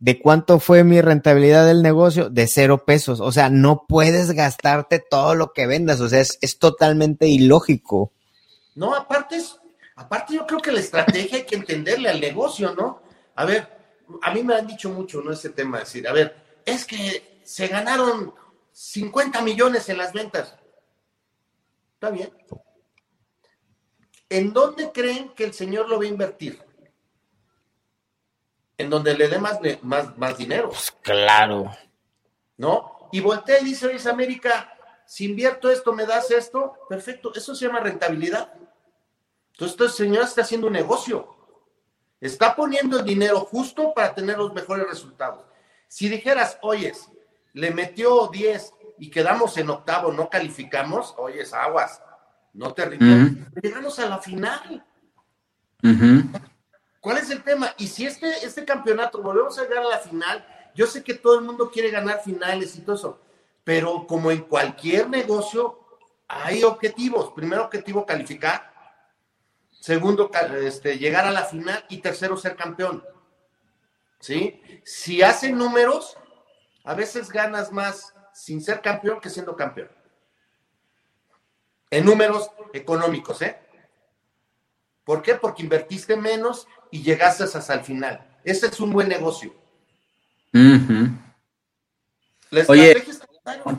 [0.00, 2.30] ¿De cuánto fue mi rentabilidad del negocio?
[2.30, 3.20] De cero pesos.
[3.20, 6.00] O sea, no puedes gastarte todo lo que vendas.
[6.00, 8.12] O sea, es, es totalmente ilógico.
[8.76, 9.56] No, aparte, es,
[9.96, 13.07] aparte yo creo que la estrategia hay que entenderle al negocio, ¿no?
[13.38, 13.68] A ver,
[14.22, 15.30] a mí me han dicho mucho, ¿no?
[15.30, 18.34] Ese tema, decir, a ver, es que se ganaron
[18.72, 20.56] 50 millones en las ventas.
[21.94, 22.36] Está bien.
[24.28, 26.60] ¿En dónde creen que el señor lo va a invertir?
[28.76, 30.70] En donde le dé más, más, más dinero.
[30.70, 31.70] Pues claro.
[32.56, 33.08] ¿No?
[33.12, 37.66] Y voltea y dice, oye, América, si invierto esto, me das esto, perfecto, eso se
[37.66, 38.52] llama rentabilidad.
[39.52, 41.37] Entonces, este señor está haciendo un negocio.
[42.20, 45.44] Está poniendo el dinero justo para tener los mejores resultados.
[45.86, 47.08] Si dijeras, oyes,
[47.52, 52.02] le metió 10 y quedamos en octavo, no calificamos, oyes, aguas,
[52.52, 53.32] no te rindas.
[53.62, 54.84] Llegamos a la final.
[57.00, 57.72] ¿Cuál es el tema?
[57.78, 61.38] Y si este, este campeonato volvemos a llegar a la final, yo sé que todo
[61.38, 63.20] el mundo quiere ganar finales y todo eso,
[63.64, 65.78] pero como en cualquier negocio,
[66.26, 67.32] hay objetivos.
[67.32, 68.72] Primer objetivo, calificar.
[69.80, 70.30] Segundo,
[70.62, 71.84] este, llegar a la final.
[71.88, 73.04] Y tercero, ser campeón.
[74.20, 74.60] ¿Sí?
[74.84, 76.16] Si hacen números,
[76.84, 79.90] a veces ganas más sin ser campeón que siendo campeón.
[81.90, 83.58] En números económicos, ¿eh?
[85.04, 85.34] ¿Por qué?
[85.34, 88.26] Porque invertiste menos y llegaste hasta el final.
[88.44, 89.54] Ese es un buen negocio.
[92.68, 93.04] Oye,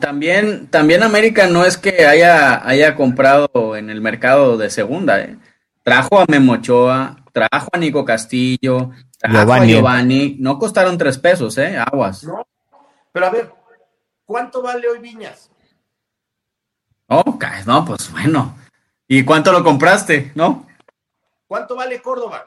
[0.00, 5.36] también, también América no es que haya, haya comprado en el mercado de segunda, ¿eh?
[5.82, 11.78] Trajo a Memochoa, trajo a Nico Castillo, trajo a Giovanni, no costaron tres pesos, ¿eh?
[11.78, 12.24] Aguas.
[12.24, 12.46] No,
[13.12, 13.52] pero a ver,
[14.24, 15.50] ¿cuánto vale hoy Viñas?
[17.06, 18.56] Oh, no, pues bueno.
[19.08, 20.66] ¿Y cuánto lo compraste, no?
[21.48, 22.46] ¿Cuánto vale Córdoba?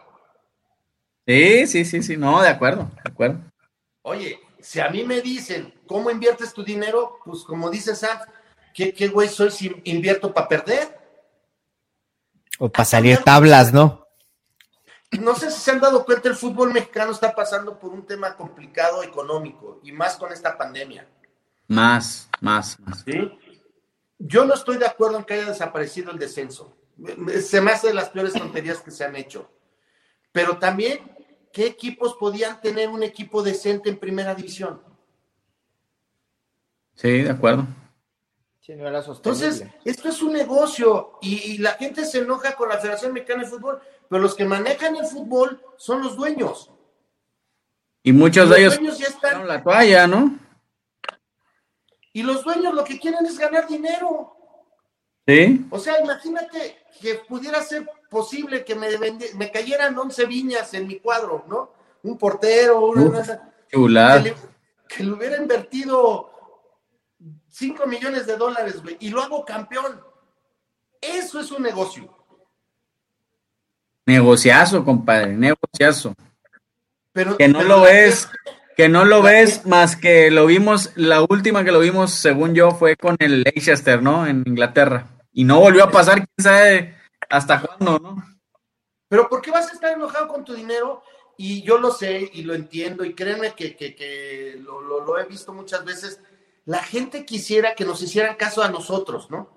[1.27, 3.39] Sí, sí, sí, sí, no, de acuerdo, de acuerdo.
[4.03, 7.19] Oye, si a mí me dicen, ¿cómo inviertes tu dinero?
[7.25, 8.17] Pues como dice Sam,
[8.73, 11.02] ¿qué, qué güey soy si invierto para perder?
[12.59, 14.07] O para salir tablas, ¿no?
[15.19, 18.35] No sé si se han dado cuenta, el fútbol mexicano está pasando por un tema
[18.35, 21.07] complicado económico y más con esta pandemia.
[21.67, 23.03] Más, más, más.
[23.05, 23.31] ¿Sí?
[24.17, 26.75] Yo no estoy de acuerdo en que haya desaparecido el descenso.
[27.41, 29.51] Se me hace de las peores tonterías que se han hecho.
[30.31, 31.13] Pero también
[31.53, 34.81] ¿qué equipos podían tener un equipo decente en primera división?
[36.95, 37.67] Sí, de acuerdo.
[38.65, 42.77] Sí, no era Entonces, esto es un negocio y, la gente se enoja con la
[42.77, 46.71] Federación Mexicana de Fútbol, pero los que manejan el fútbol son los dueños.
[48.03, 50.39] Y muchos de ellos ya están la toalla, ¿no?
[52.13, 54.33] Y los dueños lo que quieren es ganar dinero.
[55.27, 55.65] Sí.
[55.69, 58.87] O sea, imagínate que pudiera ser posible que me,
[59.35, 61.73] me cayeran 11 viñas en mi cuadro, ¿no?
[62.03, 63.51] Un portero, una...
[63.67, 64.35] que, le,
[64.87, 66.32] que le hubiera invertido
[67.53, 70.01] 5 millones de dólares, güey, y lo hago campeón.
[70.99, 72.11] Eso es un negocio.
[74.07, 76.15] Negociazo, compadre, negociazo.
[77.11, 78.27] Pero, que no lo ves,
[78.75, 82.71] que no lo ves más que lo vimos, la última que lo vimos, según yo,
[82.71, 84.25] fue con el Leicester, ¿no?
[84.25, 85.05] En Inglaterra.
[85.31, 86.97] Y no volvió a pasar, quién sabe
[87.29, 88.23] hasta cuándo, ¿no?
[89.07, 91.03] Pero ¿por qué vas a estar enojado con tu dinero?
[91.37, 96.19] Y yo lo sé y lo entiendo y créeme que, lo, he visto muchas veces.
[96.65, 99.49] La gente quisiera que nos hicieran caso a nosotros, ¿no?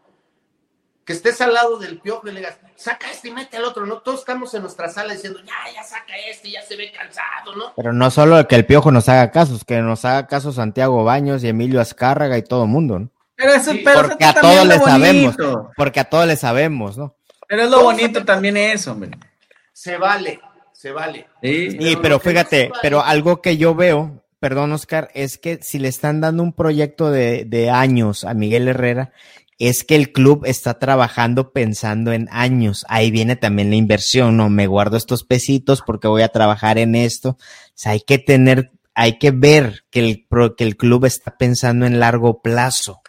[1.04, 3.86] Que estés al lado del piojo y le digas, saca este y mete al otro,
[3.86, 3.98] ¿no?
[3.98, 7.72] Todos estamos en nuestra sala diciendo, ya, ya saca este, ya se ve cansado, ¿no?
[7.76, 11.44] Pero no solo que el piojo nos haga casos, que nos haga caso Santiago Baños
[11.44, 13.10] y Emilio Azcárraga y todo el mundo, ¿no?
[13.36, 15.36] Pero eso, porque a todos le sabemos,
[15.76, 17.16] porque a todos le sabemos, ¿no?
[17.46, 19.10] Pero es lo bonito también eso, hombre.
[19.72, 20.40] Se vale,
[20.72, 21.28] se vale.
[21.42, 26.20] Sí, pero, fíjate, pero algo que yo veo, perdón Oscar, es que si le están
[26.20, 29.12] dando un proyecto de, de años a Miguel Herrera,
[29.58, 32.84] es que el club está trabajando pensando en años.
[32.88, 34.50] Ahí viene también la inversión, ¿no?
[34.50, 37.30] Me guardo estos pesitos porque voy a trabajar en esto.
[37.30, 37.38] O
[37.74, 42.00] sea, hay que tener, hay que ver que el, que el club está pensando en
[42.00, 43.00] largo plazo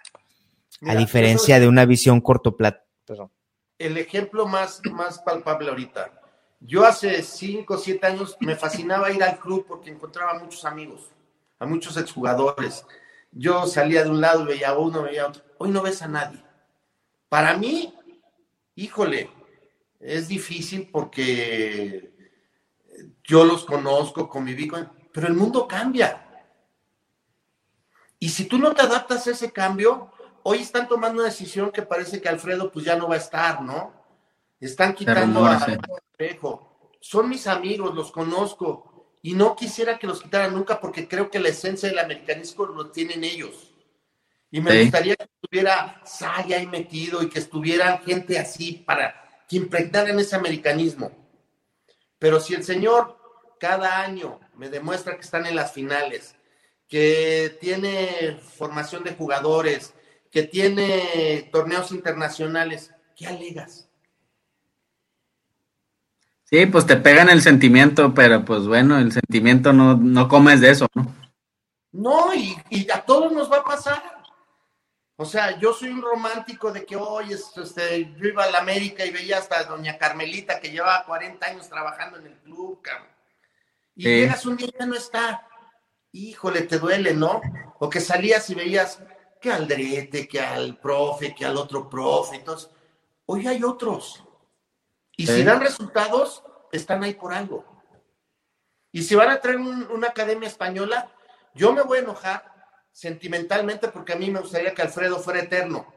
[0.81, 3.31] a diferencia de una visión corto plazo.
[3.77, 6.11] El ejemplo más, más palpable ahorita.
[6.59, 11.11] Yo hace cinco o siete años me fascinaba ir al club porque encontraba muchos amigos,
[11.59, 12.85] a muchos exjugadores.
[13.31, 15.43] Yo salía de un lado, veía a uno, veía a otro.
[15.57, 16.43] Hoy no ves a nadie.
[17.29, 17.93] Para mí,
[18.75, 19.29] híjole,
[19.99, 22.13] es difícil porque
[23.23, 24.91] yo los conozco, conviví con...
[25.11, 26.23] Pero el mundo cambia.
[28.19, 30.11] Y si tú no te adaptas a ese cambio,
[30.43, 33.61] hoy están tomando una decisión que parece que Alfredo pues ya no va a estar,
[33.61, 33.93] ¿no?
[34.59, 35.57] Están quitando a
[36.11, 36.89] Espejo.
[36.99, 38.96] Son mis amigos, los conozco
[39.27, 42.91] y no quisiera que los quitaran nunca porque creo que la esencia del americanismo lo
[42.91, 43.73] tienen ellos.
[44.49, 49.57] Y me gustaría que estuviera Saya ahí metido y que estuviera gente así para que
[49.57, 51.11] impregnaran ese americanismo.
[52.17, 53.17] Pero si el señor
[53.59, 56.35] cada año me demuestra que están en las finales,
[56.87, 59.93] que tiene formación de jugadores,
[60.31, 63.86] que tiene torneos internacionales, ¿qué alegas?
[66.49, 70.69] Sí, pues te pegan el sentimiento, pero pues bueno, el sentimiento no, no comes de
[70.69, 71.13] eso, ¿no?
[71.91, 74.17] No, y, y a todos nos va a pasar.
[75.17, 79.03] O sea, yo soy un romántico de que hoy este, yo iba a la América
[79.03, 83.09] y veía hasta a doña Carmelita que llevaba 40 años trabajando en el club, cabrón.
[83.95, 85.47] Y llegas un día y ya no está.
[86.11, 87.41] Híjole, te duele, ¿no?
[87.79, 89.01] O que salías y veías
[89.41, 92.37] que al Drete, que al profe, que al otro profe.
[92.37, 92.69] Entonces,
[93.25, 94.23] hoy hay otros.
[95.17, 97.65] Y si dan resultados, están ahí por algo.
[98.91, 101.11] Y si van a traer una academia española,
[101.53, 102.53] yo me voy a enojar
[102.91, 105.93] sentimentalmente porque a mí me gustaría que Alfredo fuera eterno.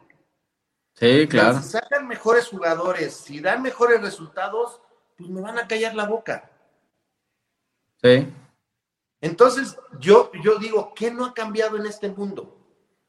[0.94, 1.60] Sí, claro.
[1.60, 4.80] si sacan mejores jugadores, si dan mejores resultados,
[5.16, 6.50] pues me van a callar la boca.
[8.02, 8.26] Sí.
[9.20, 12.56] Entonces, yo, yo digo, ¿qué no ha cambiado en este mundo?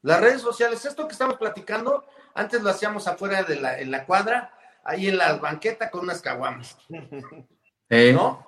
[0.01, 4.05] Las redes sociales, esto que estamos platicando, antes lo hacíamos afuera de la, en la
[4.05, 4.53] cuadra,
[4.83, 6.77] ahí en la banqueta con unas caguamas.
[7.89, 8.45] ¿No?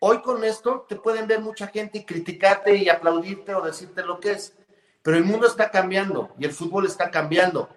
[0.00, 4.20] Hoy con esto te pueden ver mucha gente y criticarte y aplaudirte o decirte lo
[4.20, 4.56] que es.
[5.02, 7.68] Pero el mundo está cambiando y el fútbol está cambiando.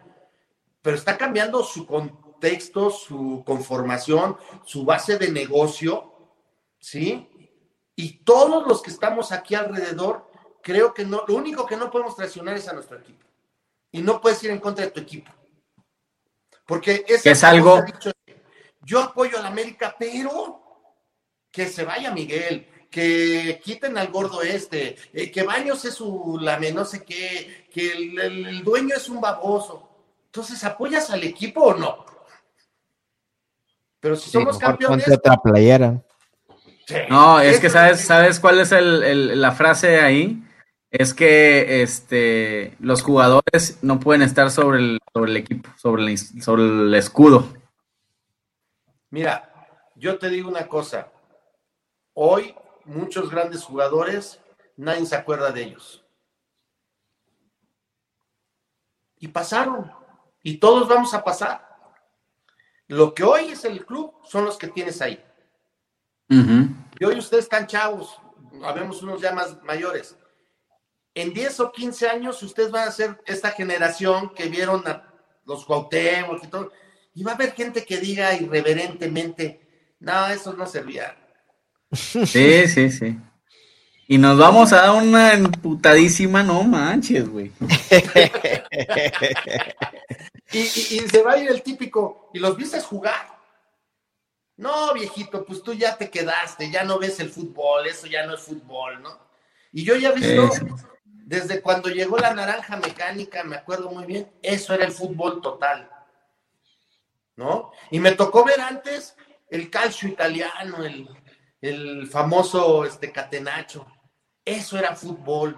[0.81, 6.13] Pero está cambiando su contexto, su conformación, su base de negocio,
[6.79, 7.27] ¿sí?
[7.95, 10.29] Y todos los que estamos aquí alrededor,
[10.61, 13.25] creo que no, lo único que no podemos traicionar es a nuestro equipo.
[13.91, 15.31] Y no puedes ir en contra de tu equipo.
[16.69, 17.83] Porque es algo.
[18.85, 20.61] yo apoyo a la América, pero
[21.51, 26.71] que se vaya Miguel, que quiten al gordo este, eh, que Baños es su lame,
[26.71, 29.89] no sé qué, que el, dueño es un baboso.
[30.25, 32.05] Entonces, ¿apoyas al equipo o no?
[33.99, 35.09] Pero si somos campeones.
[35.11, 35.99] otra playera.
[37.09, 40.39] no, es que sabes, ¿sabes cuál es la frase ahí?
[40.91, 46.17] Es que este, los jugadores no pueden estar sobre el, sobre el equipo, sobre el,
[46.17, 47.47] sobre el escudo.
[49.11, 49.53] Mira,
[49.95, 51.11] yo te digo una cosa.
[52.13, 54.39] Hoy muchos grandes jugadores,
[54.77, 56.03] nadie se acuerda de ellos.
[59.19, 59.91] Y pasaron.
[60.41, 61.67] Y todos vamos a pasar.
[62.87, 65.23] Lo que hoy es el club son los que tienes ahí.
[66.29, 68.19] Y hoy ustedes están chavos,
[68.63, 70.18] habemos unos ya más mayores
[71.13, 75.13] en 10 o 15 años ustedes van a ser esta generación que vieron a
[75.45, 76.71] los Cuauhtémoc y todo,
[77.13, 79.59] y va a haber gente que diga irreverentemente,
[79.99, 81.17] no, eso no servía.
[81.91, 83.17] Sí, sí, sí.
[84.07, 87.51] Y nos vamos a dar una emputadísima, no manches, güey.
[90.51, 93.37] y, se va a ir el típico, ¿y los viste jugar?
[94.57, 98.33] No, viejito, pues tú ya te quedaste, ya no ves el fútbol, eso ya no
[98.33, 99.15] es fútbol, ¿no?
[99.71, 100.49] Y yo ya he visto
[101.29, 105.87] desde cuando llegó la naranja mecánica, me acuerdo muy bien, eso era el fútbol total.
[107.35, 107.71] ¿No?
[107.91, 109.15] Y me tocó ver antes
[109.47, 110.77] el calcio italiano,
[111.61, 113.85] el, famoso este, catenacho.
[114.43, 115.55] Eso era fútbol.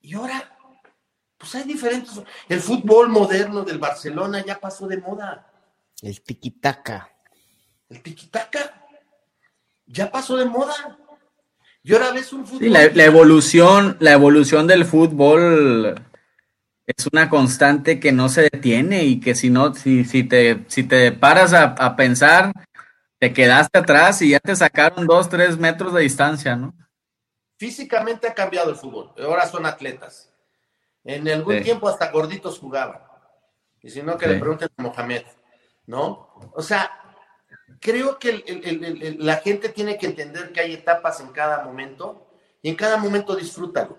[0.00, 0.58] Y ahora,
[1.36, 2.20] pues hay diferentes.
[2.48, 5.52] El fútbol moderno del Barcelona ya pasó de moda.
[6.02, 7.16] El tiquitaca.
[7.88, 8.88] El tiquitaca
[9.86, 10.98] ya pasó de moda.
[11.82, 12.60] Y ahora ves un fútbol.
[12.60, 15.94] Sí, la, evolución, la evolución del fútbol
[16.86, 20.84] es una constante que no se detiene y que si no, si, si te, si
[20.84, 22.52] te paras a, pensar,
[23.18, 26.74] te quedaste atrás y ya te sacaron dos, tres metros de distancia, ¿no?
[27.58, 29.12] Físicamente ha cambiado el fútbol.
[29.18, 30.32] Ahora son atletas.
[31.04, 33.00] En algún tiempo hasta gorditos jugaban.
[33.82, 35.24] Y si no, que le pregunten a Mohamed,
[35.86, 36.52] ¿no?
[36.54, 36.90] O sea,
[37.80, 42.26] creo que la gente tiene que entender que hay etapas en cada momento
[42.62, 43.98] y en cada momento disfrútalo.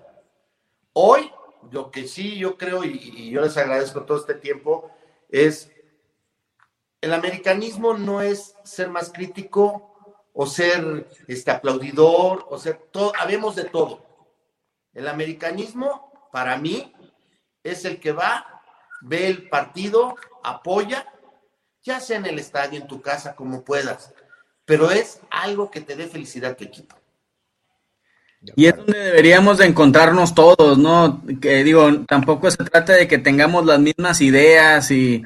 [0.93, 1.31] Hoy,
[1.71, 4.91] lo que sí yo creo y, yo les agradezco todo este tiempo
[5.29, 5.71] es
[7.01, 9.93] el americanismo no es ser más crítico
[10.33, 14.05] o ser este aplaudidor o ser todo, habemos de todo.
[14.93, 16.93] El americanismo para mí
[17.63, 18.61] es el que va,
[19.01, 21.07] ve el partido, apoya
[21.83, 24.13] ya sea en el estadio, en tu casa, como puedas,
[24.65, 26.95] pero es algo que te dé felicidad tu equipo.
[28.55, 31.21] Y es donde deberíamos de encontrarnos todos, ¿no?
[31.41, 35.23] Que digo, tampoco se trata de que tengamos las mismas ideas y,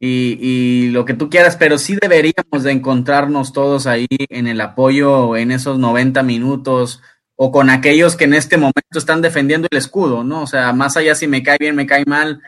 [0.00, 5.36] y, lo que tú quieras, pero sí deberíamos de encontrarnos todos ahí en el apoyo
[5.36, 7.02] en esos 90 minutos
[7.34, 10.42] o con aquellos que en este momento están defendiendo el escudo, ¿no?
[10.42, 12.40] O sea, más allá si me cae bien, me cae mal,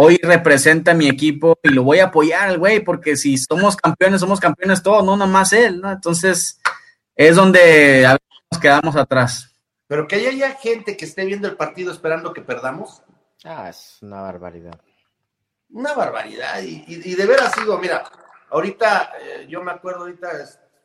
[0.00, 3.74] hoy representa a mi equipo y lo voy a apoyar al güey, porque si somos
[3.74, 5.90] campeones, somos campeones todos, no nomás él, ¿no?
[5.90, 6.60] Entonces,
[7.16, 9.52] es donde a veces nos quedamos atrás.
[9.88, 13.02] Pero que haya gente que esté viendo el partido esperando que perdamos.
[13.42, 14.80] Ah, es una barbaridad.
[15.70, 16.62] Una barbaridad.
[16.62, 18.04] Y, y, de veras digo, mira,
[18.50, 20.30] ahorita, eh, yo me acuerdo ahorita,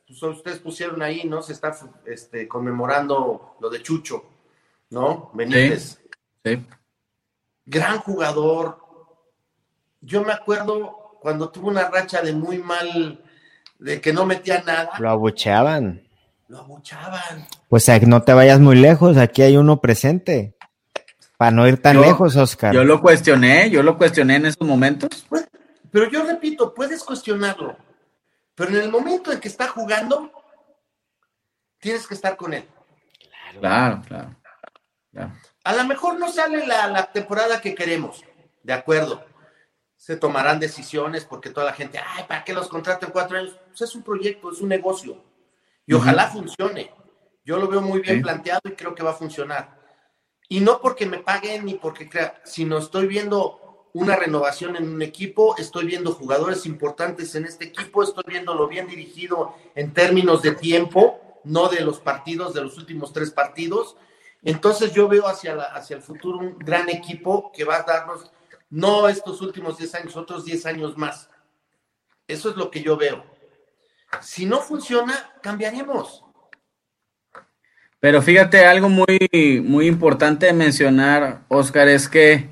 [0.08, 1.44] pues, ustedes pusieron ahí, ¿no?
[1.44, 4.26] Se está este, conmemorando lo de Chucho,
[4.90, 5.30] ¿no?
[5.36, 6.02] Benítez.
[6.44, 6.66] sí.
[7.66, 8.83] Gran jugador.
[10.06, 13.24] Yo me acuerdo cuando tuvo una racha de muy mal,
[13.80, 14.92] de que no metía nada.
[15.00, 16.04] Lo abucheaban.
[16.50, 17.48] Lo abuchaban.
[17.70, 20.58] Pues no te vayas muy lejos, aquí hay uno presente.
[21.38, 22.74] Para no ir tan lejos, Oscar.
[22.74, 25.26] Yo lo cuestioné, yo lo cuestioné en esos momentos.
[25.30, 25.48] Pues,
[25.90, 27.78] pero yo repito, puedes cuestionarlo,
[28.56, 30.32] pero en el momento en que está jugando,
[31.80, 32.66] tienes que estar con él.
[33.60, 34.36] Claro, claro.
[35.64, 38.22] A lo mejor no sale la, la temporada que queremos,
[38.64, 39.24] de acuerdo.
[40.04, 43.58] Se tomarán decisiones porque toda la gente, ay, ¿para qué los contraten cuatro años?
[43.70, 45.24] Pues es un proyecto, es un negocio.
[45.86, 46.92] Y ojalá funcione.
[47.46, 49.80] Yo lo veo muy bien planteado y creo que va a funcionar.
[50.50, 55.02] Y no porque me paguen ni porque crea, sino estoy viendo una renovación en un
[55.02, 60.52] equipo, estoy viendo jugadores importantes en este equipo, estoy viéndolo bien dirigido en términos de
[60.52, 63.96] tiempo, no de los partidos, de los últimos tres partidos.
[64.42, 68.30] Entonces yo veo hacia, la, hacia el futuro un gran equipo que va a darnos,
[68.74, 71.30] no estos últimos 10 años, otros 10 años más.
[72.28, 73.24] Eso es lo que yo veo.
[74.20, 75.14] Si no funciona,
[75.44, 76.24] cambiaremos.
[78.00, 82.50] Pero fíjate, algo muy, muy importante de mencionar, Oscar, es que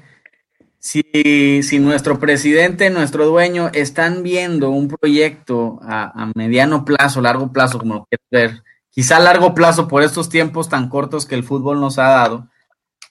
[0.78, 7.80] si, si nuestro presidente, nuestro dueño, están viendo un proyecto a, mediano plazo, largo plazo,
[7.80, 11.44] como lo quieras ver, quizá a largo plazo por estos tiempos tan cortos que el
[11.44, 12.48] fútbol nos ha dado,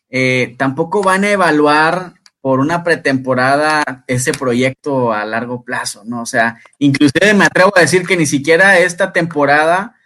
[0.08, 6.22] eh, tampoco van a evaluar por una pretemporada ese proyecto a largo plazo, ¿no?
[6.22, 9.96] O sea, inclusive me atrevo a decir que ni siquiera esta temporada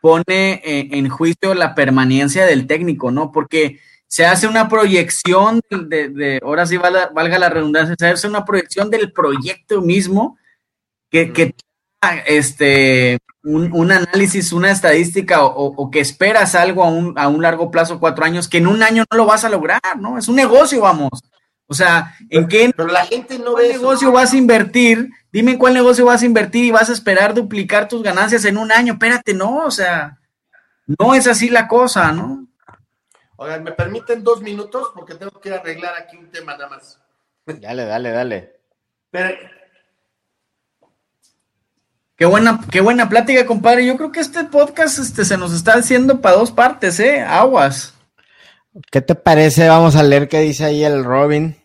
[0.00, 3.32] pone eh, en juicio la permanencia del técnico, ¿no?
[3.32, 8.90] Porque se hace una proyección de, ahora sí valga, la redundancia, se hace una proyección
[8.90, 10.36] del proyecto mismo
[11.10, 11.54] que, que
[12.26, 17.98] este, un, análisis, una estadística o, que esperas algo a un, a un largo plazo,
[17.98, 20.18] cuatro años, que en un año no lo vas a lograr, ¿no?
[20.18, 21.22] Es un negocio, vamos.
[21.66, 25.10] O sea, ¿en qué pero la gente no ve negocio vas a invertir?
[25.32, 28.58] Dime en cuál negocio vas a invertir y vas a esperar duplicar tus ganancias en
[28.58, 28.94] un año.
[28.94, 30.18] Espérate, no, o sea,
[30.86, 32.46] no es así la cosa, ¿no?
[33.36, 34.92] Oigan, ¿me permiten dos minutos?
[34.94, 37.00] Porque tengo que arreglar aquí un tema nada más.
[37.46, 38.52] Dale, dale, dale.
[42.16, 43.86] Qué buena, qué buena plática, compadre.
[43.86, 47.20] Yo creo que este podcast este, se nos está haciendo para dos partes, ¿eh?
[47.20, 47.93] Aguas.
[48.90, 49.68] ¿Qué te parece?
[49.68, 51.56] Vamos a leer qué dice ahí el Robin.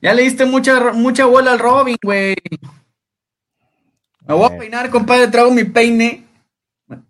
[0.00, 2.36] Ya le diste mucha, mucha bola al Robin, güey.
[4.26, 6.24] Me voy a peinar, compadre, traigo mi peine.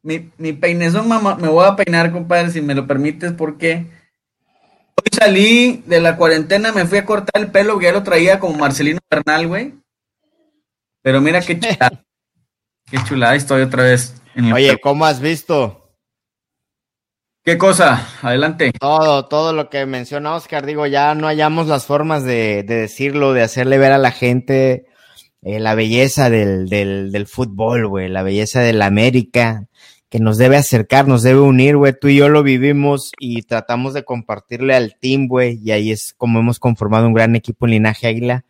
[0.03, 3.87] Mi, mi peinezón, mamá, me voy a peinar, compadre, si me lo permites, porque
[4.97, 8.39] hoy salí de la cuarentena, me fui a cortar el pelo, que ya lo traía
[8.39, 9.75] como Marcelino Bernal, güey.
[11.03, 12.05] Pero mira qué chulada.
[12.91, 14.15] qué chulada estoy otra vez.
[14.35, 15.84] En Oye, ¿cómo has visto?
[17.45, 18.09] ¿Qué cosa?
[18.23, 18.73] Adelante.
[18.81, 23.43] Todo, todo lo que menciona Oscar, digo, ya no hallamos las formas de, decirlo, de
[23.43, 24.87] hacerle ver a la gente
[25.43, 29.67] eh, la belleza del, del, del fútbol, güey, la belleza de la América,
[30.09, 31.93] que nos debe acercar, nos debe unir, güey.
[32.01, 36.15] Tú y yo lo vivimos y tratamos de compartirle al team, güey, y ahí es
[36.17, 38.47] como hemos conformado un gran equipo en Linaje Águila.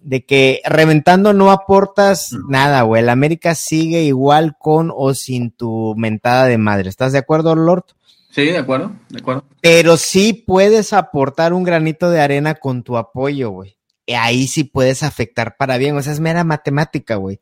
[0.00, 3.02] De que reventando no aportas nada, güey.
[3.02, 6.88] El América sigue igual con o sin tu mentada de madre.
[6.88, 7.84] ¿Estás de acuerdo, Lord?
[8.30, 9.44] Sí, de acuerdo, de acuerdo.
[9.60, 13.76] Pero sí puedes aportar un granito de arena con tu apoyo, güey.
[14.16, 15.96] Ahí sí puedes afectar para bien.
[15.96, 17.40] O sea, es mera matemática, güey.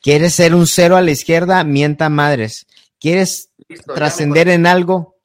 [0.00, 1.62] ¿Quieres ser un cero a la izquierda?
[1.64, 2.66] Mienta madres.
[2.98, 3.50] ¿Quieres
[3.94, 5.16] trascender en algo?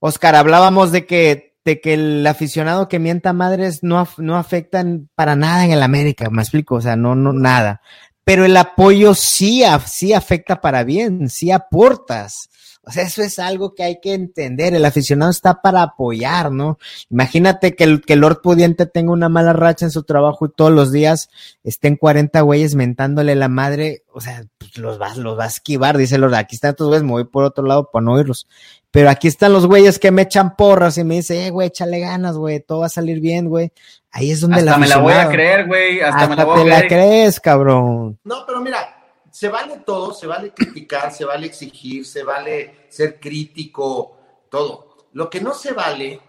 [0.00, 5.36] Oscar, hablábamos de que, de que el aficionado que mienta madres no, no afectan para
[5.36, 7.82] nada en el América, me explico, o sea, no, no, nada.
[8.24, 12.48] Pero el apoyo sí, sí afecta para bien, sí aportas.
[12.84, 14.74] O sea, eso es algo que hay que entender.
[14.74, 16.78] El aficionado está para apoyar, ¿no?
[17.10, 20.72] Imagínate que el, que Lord Pudiente tenga una mala racha en su trabajo y todos
[20.72, 21.30] los días
[21.62, 24.02] estén 40 güeyes mentándole la madre.
[24.12, 26.34] O sea, pues los vas, los va a esquivar, dice Lord.
[26.34, 28.48] Aquí están tus güeyes, me voy por otro lado para no oírlos.
[28.90, 32.00] Pero aquí están los güeyes que me echan porras y me dicen, eh, güey, échale
[32.00, 33.72] ganas, güey, todo va a salir bien, güey.
[34.10, 36.00] Ahí es donde Hasta me la voy a creer, güey.
[36.00, 38.18] Hasta, me la voy te la crees, cabrón.
[38.24, 39.01] No, pero mira,
[39.32, 44.18] se vale todo, se vale criticar, se vale exigir, se vale ser crítico,
[44.50, 45.08] todo.
[45.14, 46.20] Lo que no se vale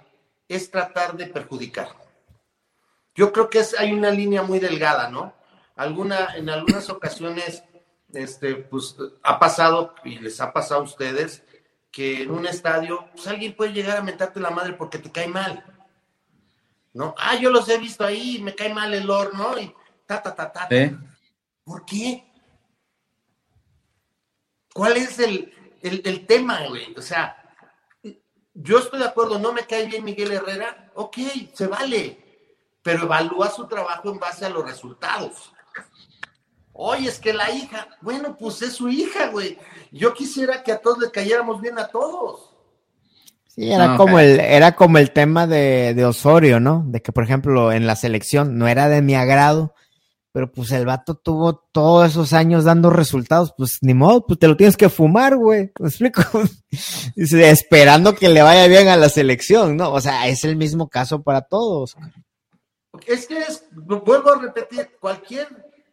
[0.48, 1.90] es tratar de perjudicar.
[3.14, 5.34] Yo creo que es, hay una línea muy delgada, ¿no?
[5.76, 7.64] Alguna, en algunas ocasiones,
[8.14, 11.44] este, pues, ha pasado, y les ha pasado a ustedes,
[11.92, 15.28] que en un estadio, pues alguien puede llegar a mentarte la madre porque te cae
[15.28, 15.62] mal.
[16.94, 17.14] ¿No?
[17.18, 19.74] Ah, yo los he visto ahí, me cae mal el horno y
[20.06, 20.70] ta, ta, ta, ta.
[21.66, 22.33] ¿Por qué?
[24.74, 26.94] ¿Cuál es el, el tema, güey?
[26.98, 27.38] O sea,
[28.54, 31.18] yo estoy de acuerdo, no me cae bien Miguel Herrera, ok,
[31.54, 32.18] se vale,
[32.84, 35.54] pero evalúa su trabajo en base a los resultados.
[36.72, 39.58] Oye, es que la hija, bueno, pues es su hija, güey.
[39.92, 42.50] Yo quisiera que a todos le cayéramos bien a todos.
[43.48, 46.84] Sí, era, como, el, era como el tema de, de, Osorio, ¿no?
[46.88, 49.76] De que, por ejemplo, en la selección no era de mi agrado,
[50.34, 54.48] pero pues el vato tuvo todos esos años dando resultados, pues ni modo, pues te
[54.48, 55.72] lo tienes que fumar, güey.
[55.80, 56.24] ¿Me explico?
[57.16, 59.94] Esperando que le vaya bien a la selección, ¿no?
[59.94, 61.96] O sea, es el mismo caso para todos.
[63.06, 65.48] Es que es, vuelvo a repetir, cualquier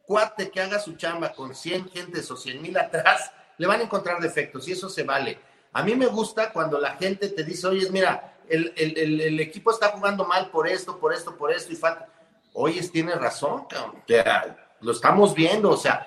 [0.07, 3.85] cuate que haga su chamba con 100 gentes o 100 mil atrás, le van a
[3.85, 5.39] encontrar defectos y eso se vale.
[5.75, 9.71] A mí me gusta cuando la gente te dice, oye, mira, el, el, el, equipo
[9.71, 12.09] está jugando mal por esto, por esto, por esto y falta.
[12.53, 14.03] Oye, tiene razón, cabrón.
[14.81, 16.07] lo estamos viendo, o sea,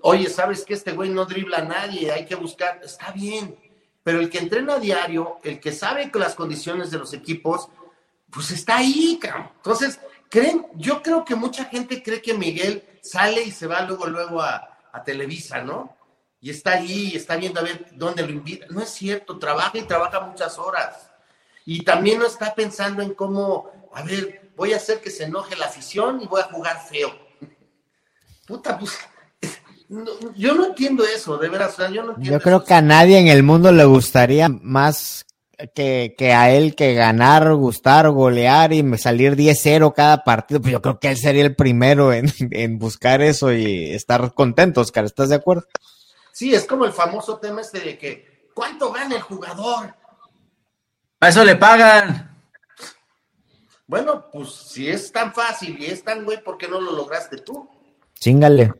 [0.00, 3.56] oye, ¿sabes que Este güey no dribla a nadie, hay que buscar, está bien.
[4.02, 7.68] Pero el que entrena a diario, el que sabe las condiciones de los equipos,
[8.30, 9.50] pues está ahí, cabrón.
[9.56, 14.06] Entonces, creen, yo creo que mucha gente cree que Miguel sale y se va luego,
[14.06, 15.96] luego a, a Televisa, ¿no?
[16.44, 18.66] y está ahí, está viendo a ver dónde lo invita.
[18.68, 21.10] No es cierto, trabaja y trabaja muchas horas.
[21.64, 25.56] Y también no está pensando en cómo, a ver, voy a hacer que se enoje
[25.56, 27.10] la afición y voy a jugar feo.
[28.46, 28.98] Puta, pues,
[30.36, 32.22] yo no entiendo eso, de veras, yo no entiendo.
[32.22, 35.26] Yo creo que a nadie en el mundo le gustaría más
[35.74, 40.82] que, que, a él que ganar, gustar, golear y salir 10-0 cada partido, pues yo
[40.82, 45.28] creo que él sería el primero en, en buscar eso y estar contento, Oscar, ¿estás
[45.28, 45.66] de acuerdo?
[46.32, 49.94] Sí, es como el famoso tema este de que, ¿cuánto gana el jugador?
[51.20, 52.33] A eso le pagan.
[53.86, 57.38] Bueno, pues si es tan fácil y es tan güey, ¿por qué no lo lograste
[57.38, 57.68] tú?
[58.14, 58.72] Chingale.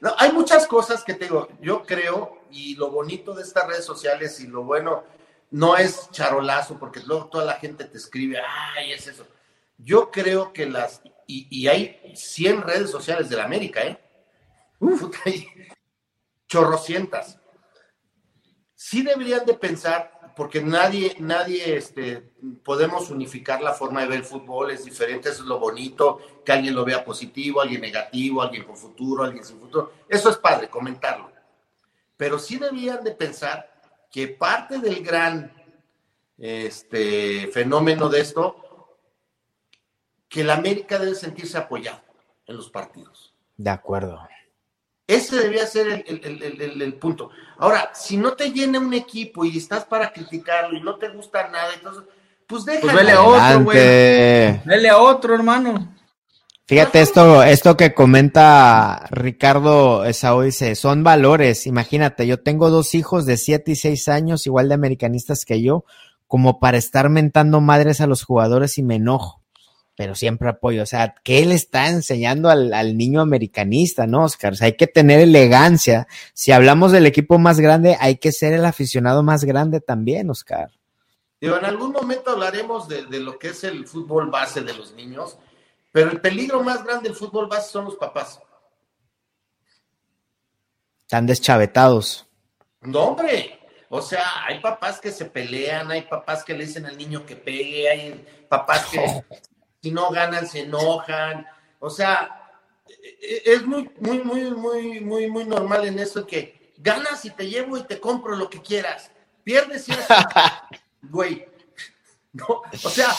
[0.00, 4.38] No, hay muchas cosas que tengo, yo creo, y lo bonito de estas redes sociales
[4.40, 5.04] y lo bueno,
[5.50, 8.38] no es charolazo, porque luego toda la gente te escribe,
[8.76, 9.26] ay, es eso.
[9.78, 13.98] Yo creo que las, y, y hay 100 redes sociales de la América, ¿eh?
[14.78, 15.10] Uf,
[16.48, 17.38] chorrocientas.
[18.74, 24.24] Sí deberían de pensar, porque nadie, nadie, este, podemos unificar la forma de ver el
[24.24, 28.64] fútbol, es diferente, eso es lo bonito, que alguien lo vea positivo, alguien negativo, alguien
[28.64, 29.92] con futuro, alguien sin futuro.
[30.08, 31.30] Eso es padre, comentarlo.
[32.16, 33.72] Pero sí deberían de pensar
[34.10, 35.52] que parte del gran
[36.38, 38.96] este, fenómeno de esto,
[40.28, 42.00] que la América debe sentirse apoyado
[42.46, 43.34] en los partidos.
[43.56, 44.26] De acuerdo.
[45.12, 47.30] Ese debía ser el, punto.
[47.58, 51.48] Ahora, si no te llena un equipo y estás para criticarlo y no te gusta
[51.48, 52.04] nada, entonces,
[52.46, 52.92] pues déjalo.
[52.92, 53.76] Pues vele a otro, güey.
[54.64, 55.94] Vele a otro, hermano.
[56.66, 61.66] Fíjate esto, esto que comenta Ricardo Esaú dice, son valores.
[61.66, 65.84] Imagínate, yo tengo dos hijos de siete y seis años, igual de americanistas que yo,
[66.26, 69.41] como para estar mentando madres a los jugadores y me enojo
[70.02, 70.82] pero siempre apoyo.
[70.82, 74.54] O sea, ¿qué le está enseñando al, niño americanista, no, Oscar?
[74.54, 76.08] O sea, hay que tener elegancia.
[76.34, 80.72] Si hablamos del equipo más grande, hay que ser el aficionado más grande también, Oscar.
[81.40, 85.38] Digo, en algún momento hablaremos de, lo que es el fútbol base de los niños,
[85.92, 88.40] pero el peligro más grande del fútbol base son los papás.
[91.02, 92.26] Están deschavetados.
[92.80, 93.60] No, hombre.
[93.88, 97.36] O sea, hay papás que se pelean, hay papás que le dicen al niño que
[97.36, 98.98] pegue, hay papás que
[99.82, 101.46] si no ganan se enojan.
[101.80, 102.52] O sea,
[102.88, 107.30] e, e, es muy, muy, muy, muy, muy, muy normal en eso que ganas y
[107.30, 109.10] te llevo y te compro lo que quieras.
[109.42, 109.92] Pierdes y
[111.02, 111.46] güey.
[112.32, 113.10] No, o sea,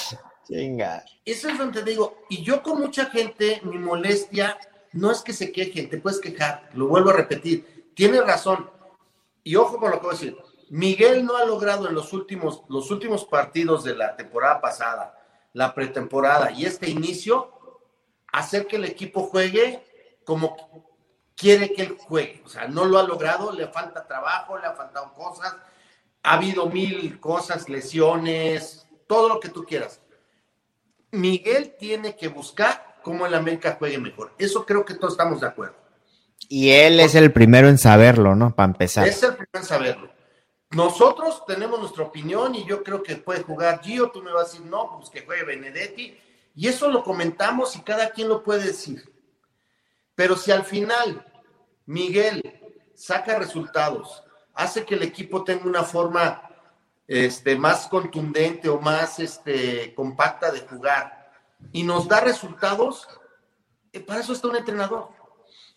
[1.25, 4.57] eso es donde te digo, y yo con mucha gente, mi molestia
[4.93, 8.71] no es que se quejen, te puedes quejar, lo vuelvo a repetir, tiene razón.
[9.43, 10.37] Y ojo con lo que voy a decir,
[10.69, 15.22] Miguel no ha logrado en los últimos, los últimos partidos de la temporada pasada
[15.53, 17.51] la pretemporada y este inicio,
[18.31, 19.83] hacer que el equipo juegue
[20.25, 20.57] como
[21.35, 22.41] quiere que él juegue.
[22.45, 25.55] O sea, no lo ha logrado, le falta trabajo, le han faltado cosas,
[26.23, 30.01] ha habido mil cosas, lesiones, todo lo que tú quieras.
[31.11, 34.33] Miguel tiene que buscar cómo el América juegue mejor.
[34.39, 35.75] Eso creo que todos estamos de acuerdo.
[36.49, 38.55] Y él es el primero en saberlo, ¿no?
[38.55, 39.07] Para empezar.
[39.07, 40.12] Es el primero en saberlo.
[40.73, 44.51] Nosotros tenemos nuestra opinión y yo creo que puede jugar Gio, tú me vas a
[44.51, 46.17] decir, no, pues que juegue Benedetti,
[46.55, 49.11] y eso lo comentamos y cada quien lo puede decir.
[50.15, 51.25] Pero si al final
[51.85, 52.41] Miguel
[52.95, 56.49] saca resultados, hace que el equipo tenga una forma
[57.07, 61.31] este, más contundente o más este, compacta de jugar
[61.71, 63.07] y nos da resultados,
[63.91, 65.09] eh, para eso está un entrenador.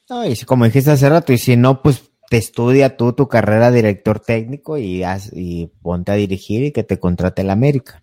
[0.08, 3.70] No, y como dijiste hace rato, y si no, pues te estudia tú tu carrera
[3.70, 8.00] de director técnico y, haz, y ponte a dirigir y que te contrate el América.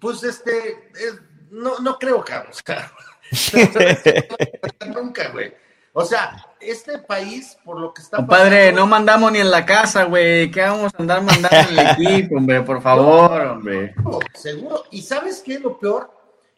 [0.00, 0.90] Pues este,
[1.50, 2.62] no, no creo, Carlos.
[4.94, 5.54] Nunca, güey.
[5.96, 10.04] O sea, este país, por lo que está Compadre, no mandamos ni en la casa,
[10.04, 10.50] güey.
[10.50, 11.86] ¿Qué vamos a andar mandando en el
[12.18, 12.62] equipo, hombre?
[12.62, 13.94] Por favor, hombre.
[14.34, 14.84] Seguro.
[14.90, 16.10] ¿Y sabes qué es lo peor?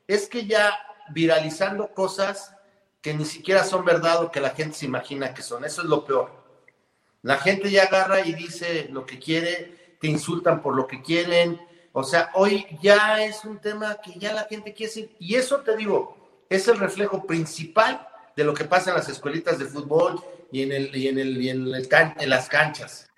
[0.07, 0.72] Es que ya
[1.11, 2.54] viralizando cosas
[3.02, 5.64] que ni siquiera son verdad o que la gente se imagina que son.
[5.64, 6.45] Eso es lo peor.
[7.27, 11.61] La gente ya agarra y dice lo que quiere, te insultan por lo que quieren.
[11.93, 15.16] O sea, hoy ya es un tema que ya la gente quiere decir.
[15.18, 18.07] Y eso te digo, es el reflejo principal
[18.37, 20.22] de lo que pasa en las escuelitas de fútbol
[20.53, 23.11] y en, el, y en, el, y en, el en las canchas.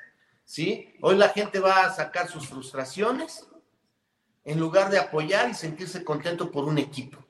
[0.43, 0.95] ¿sí?
[1.03, 3.47] Hoy la gente va a sacar sus frustraciones
[4.43, 7.23] en lugar de apoyar y sentirse contento por un equipo.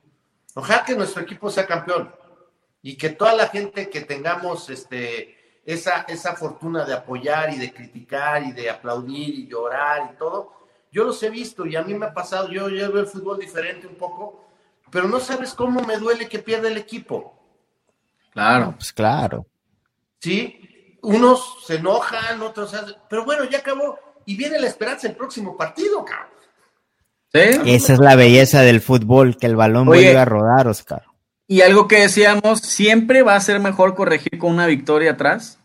[0.55, 2.15] Ojalá que nuestro equipo sea campeón
[2.81, 5.38] y que toda la gente que tengamos este,
[5.73, 10.51] esa, esa fortuna de apoyar y de criticar y de aplaudir y llorar y todo,
[10.91, 13.37] yo los he visto y a mí me ha pasado, yo, yo veo el fútbol
[13.37, 14.47] diferente un poco,
[14.89, 17.35] pero no sabes cómo me duele que pierda el equipo.
[18.31, 18.73] Claro.
[18.75, 19.45] pues claro.
[20.19, 25.15] Sí, unos se enojan, otros hacen, pero bueno, ya acabó y viene la esperanza el
[25.15, 26.29] próximo partido, cabrón.
[27.31, 27.75] ¿Sí?
[27.75, 31.03] Esa es la belleza del fútbol, que el balón vuelve a rodar, Oscar.
[31.45, 35.58] Y algo que decíamos, siempre va a ser mejor corregir con una victoria atrás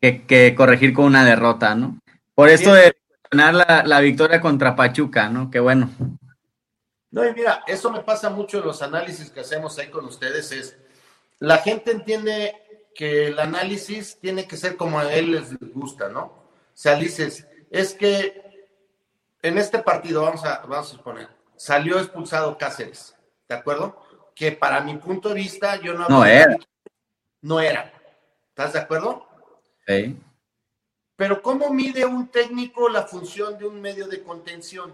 [0.00, 1.98] que, corregir con una derrota, ¿no?
[2.34, 2.96] Por esto de
[3.30, 5.50] ganar la, la, victoria contra Pachuca, ¿no?
[5.50, 5.90] Que bueno.
[7.10, 10.52] No, y mira, eso me pasa mucho en los análisis que hacemos ahí con ustedes,
[10.52, 10.76] es
[11.38, 12.54] la gente entiende
[12.94, 16.20] que el análisis tiene que ser como a él les gusta, ¿no?
[16.24, 18.68] O sea, dices, es que
[19.42, 23.14] en este partido, vamos a, vamos a suponer, salió expulsado Cáceres,
[23.48, 24.02] ¿de acuerdo?
[24.34, 26.08] Que para mi punto de vista, yo no...
[26.08, 26.56] No era.
[27.42, 27.92] No era.
[28.48, 29.26] ¿Estás de acuerdo?
[29.86, 30.16] Sí.
[31.16, 34.92] Pero ¿cómo mide un técnico la función de un medio de contención?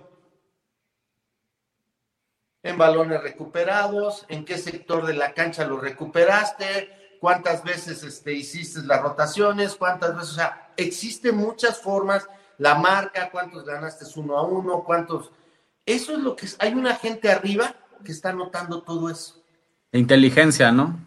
[2.63, 8.83] en balones recuperados, en qué sector de la cancha lo recuperaste, cuántas veces este, hiciste
[8.83, 12.29] las rotaciones, cuántas veces, o sea, existen muchas formas,
[12.59, 15.31] la marca, cuántos ganaste uno a uno, cuántos...
[15.85, 17.75] Eso es lo que es, hay una gente arriba
[18.05, 19.43] que está notando todo eso.
[19.91, 20.99] Inteligencia, ¿no?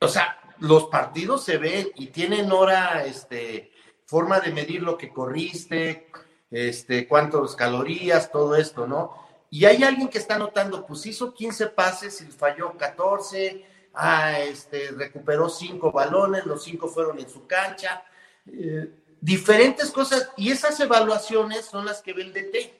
[0.00, 3.72] O sea, los partidos se ven y tienen hora, este,
[4.04, 6.08] forma de medir lo que corriste,
[6.50, 9.26] este, cuántas calorías, todo esto, ¿no?
[9.50, 14.90] y hay alguien que está notando, pues hizo 15 pases y falló 14, ah, este,
[14.90, 18.04] recuperó 5 balones, los 5 fueron en su cancha,
[18.46, 22.74] eh, diferentes cosas, y esas evaluaciones son las que ve el DT.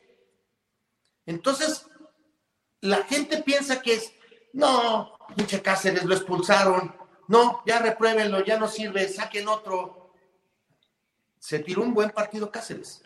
[1.27, 1.87] Entonces,
[2.81, 4.13] la gente piensa que es,
[4.53, 6.95] no, pinche Cáceres lo expulsaron,
[7.29, 10.13] no, ya repruébenlo, ya no sirve, saquen otro.
[11.39, 13.03] Se tiró un buen partido Cáceres.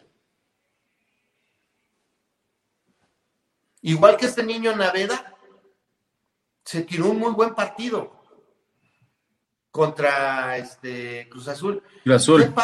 [3.83, 5.35] Igual que este niño Naveda,
[6.65, 8.21] se tiró un muy buen partido
[9.71, 11.83] contra este Cruz Azul.
[12.05, 12.55] Cruz Azul.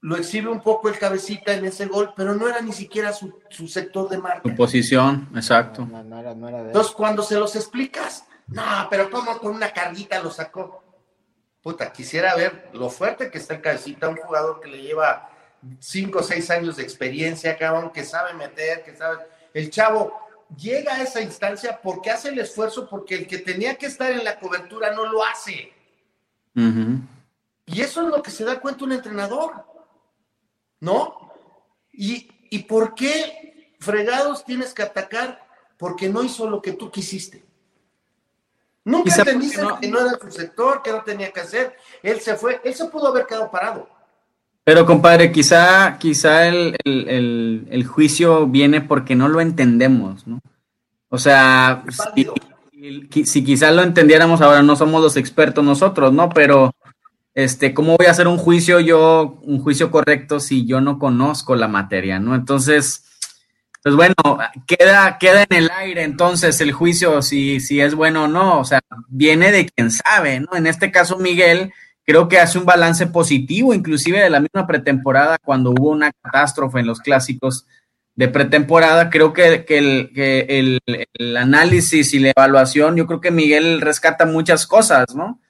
[0.00, 3.40] Lo exhibe un poco el cabecita en ese gol, pero no era ni siquiera su,
[3.68, 4.42] sector de marca.
[4.48, 5.88] Su posición, exacto.
[5.92, 10.82] Entonces, cuando se los explicas, no, pero ¿cómo con una carguita lo sacó?
[11.62, 15.30] Puta, quisiera ver lo fuerte que está el cabecita, un jugador que le lleva
[15.78, 19.24] cinco o seis años de experiencia, cabrón, que sabe meter, que sabe.
[19.54, 20.12] El chavo
[20.56, 24.24] llega a esa instancia porque hace el esfuerzo, porque el que tenía que estar en
[24.24, 25.72] la cobertura no lo hace.
[27.64, 29.64] Y eso es lo que se da cuenta un entrenador,
[30.80, 31.32] ¿no?
[31.92, 35.46] ¿Y, y por qué fregados tienes que atacar?
[35.78, 37.44] Porque no hizo lo que tú quisiste.
[38.84, 41.76] Nunca entendiste que no era su sector, que no tenía que hacer.
[42.02, 43.88] Él se fue, él se pudo haber quedado parado.
[44.64, 50.40] Pero compadre, quizá, quizá el, el, juicio viene porque no lo entendemos, ¿no?
[51.08, 56.30] O sea, si, si, quizá lo entendiéramos ahora, no somos los expertos nosotros, ¿no?
[56.30, 56.72] Pero,
[57.34, 61.56] este, ¿cómo voy a hacer un juicio yo, un juicio correcto si yo no conozco
[61.56, 62.36] la materia, ¿no?
[62.36, 63.04] Entonces,
[63.82, 64.14] pues bueno,
[64.66, 68.64] queda, queda en el aire entonces el juicio si, si es bueno o no, o
[68.64, 70.54] sea, viene de quien sabe, ¿no?
[70.54, 71.72] En este caso, Miguel
[72.04, 76.80] creo que hace un balance positivo, inclusive de la misma pretemporada, cuando hubo una catástrofe
[76.80, 77.66] en los clásicos
[78.14, 79.10] de pretemporada.
[79.10, 85.40] Creo que, el, análisis y la evaluación, yo creo que Miguel rescata muchas cosas, ¿no?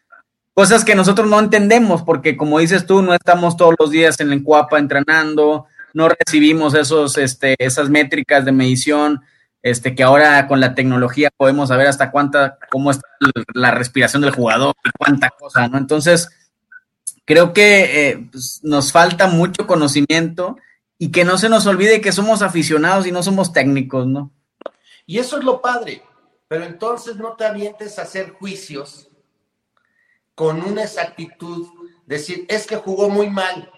[0.55, 4.33] cosas que nosotros no entendemos, porque como dices tú, no estamos todos los días en
[4.33, 9.23] el Cuapa entrenando, no recibimos esos, este, esas métricas de medición,
[9.63, 13.07] este, que ahora con la tecnología podemos saber hasta cuánta, cómo está
[13.55, 15.79] la respiración del jugador y cuánta cosa, ¿no?
[15.79, 16.29] Entonces,
[17.25, 20.57] creo que eh, pues, nos falta mucho conocimiento
[20.99, 24.31] y que no se nos olvide que somos aficionados y no somos técnicos, ¿no?
[25.07, 26.03] Y eso es lo padre,
[26.49, 29.09] pero entonces no te avientes a hacer juicios
[30.35, 31.67] con una exactitud,
[32.07, 33.72] decir, es que jugó muy mal.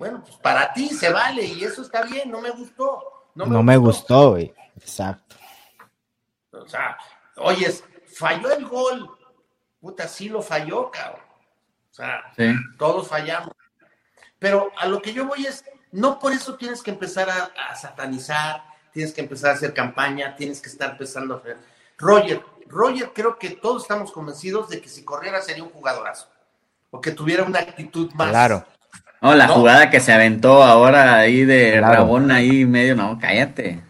[0.00, 3.28] Bueno, pues para ti se vale y eso está bien, no me gustó.
[3.34, 4.50] No me, no me gustó, güey.
[4.74, 5.36] Exacto.
[6.52, 6.96] O sea,
[7.36, 9.10] oyes, falló el gol.
[9.78, 11.20] Puta, sí lo falló, cabrón.
[11.90, 12.22] O sea,
[12.78, 13.54] todos fallamos.
[14.38, 18.64] Pero a lo que yo voy es, no por eso tienes que empezar a, satanizar,
[18.94, 21.58] tienes que empezar a hacer campaña, tienes que estar empezando a hacer.
[21.98, 26.30] Roger, Roger, creo que todos estamos convencidos de que si corriera sería un jugadorazo.
[26.90, 28.30] O que tuviera una actitud más.
[28.30, 28.64] Claro.
[29.20, 33.82] No, la jugada que se aventó ahora ahí de Rabón ahí medio, no, cállate.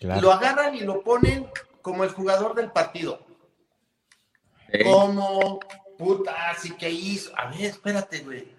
[0.00, 1.46] Lo agarran y lo ponen
[1.80, 3.24] como el jugador del partido.
[4.84, 5.58] Como,
[5.96, 7.32] puta, así que hizo.
[7.36, 8.52] A ver, espérate, güey.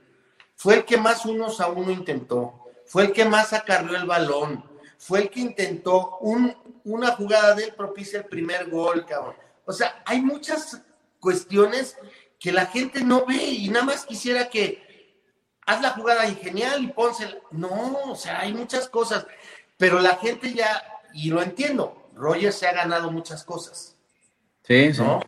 [0.55, 2.65] Fue el que más unos a uno intentó.
[2.87, 4.63] Fue el que más acarrió el balón.
[4.97, 6.55] Fue el que intentó un,
[6.85, 9.35] una jugada de él propicia el primer gol, cabrón.
[9.65, 10.81] O sea, hay muchas
[11.19, 11.97] cuestiones
[12.39, 14.86] que la gente no ve y nada más quisiera que
[15.67, 17.37] haz la jugada genial y pónsela.
[17.51, 19.27] No, o sea, hay muchas cosas,
[19.77, 20.81] pero la gente ya,
[21.13, 23.95] y lo entiendo, Roger se ha ganado muchas cosas.
[24.63, 25.19] Sí, ¿no?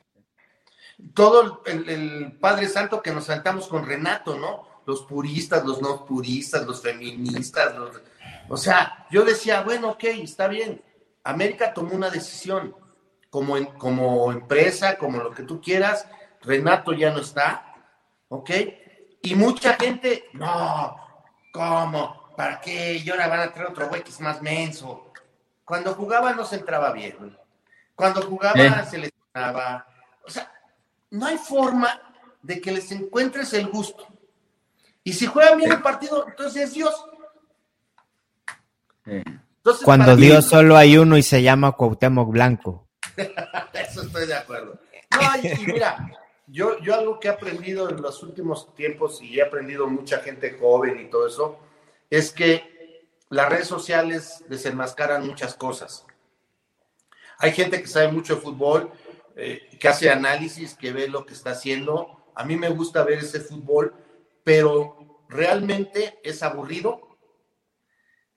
[1.13, 4.67] Todo el, Padre Santo que nos saltamos con Renato, ¿no?
[4.85, 7.73] Los puristas, los no puristas, los feministas,
[8.47, 10.81] o sea, yo decía, bueno, ok, está bien.
[11.23, 12.75] América tomó una decisión
[13.29, 16.07] como, como empresa, como lo que tú quieras.
[16.41, 17.75] Renato ya no está,
[18.29, 18.49] ¿ok?
[19.21, 20.95] Y mucha gente, no,
[21.51, 22.31] ¿cómo?
[22.35, 22.95] ¿Para qué?
[22.97, 25.11] Y ahora van a traer otro güey que es más menso.
[25.65, 27.37] Cuando jugaba no se entraba bien.
[27.95, 29.85] Cuando jugaba se les entraba.
[30.25, 30.51] O sea,
[31.11, 31.99] no hay forma
[32.41, 34.07] de que les encuentres el gusto.
[35.03, 36.95] Y si juegan bien el partido, entonces es Dios.
[39.83, 42.87] Cuando Dios solo hay uno y se llama Cuauhtémoc Blanco.
[43.73, 44.79] Eso estoy de acuerdo.
[45.11, 45.97] No, y, mira,
[46.51, 50.57] yo, yo algo que he aprendido en los últimos tiempos y he aprendido mucha gente
[50.59, 51.59] joven y todo eso,
[52.09, 56.05] es que las redes sociales desenmascaran muchas cosas.
[57.37, 58.91] Hay gente que sabe mucho de fútbol,
[59.35, 62.25] eh, que hace análisis, que ve lo que está haciendo.
[62.35, 63.93] A mí me gusta ver ese fútbol,
[64.43, 67.09] pero realmente es aburrido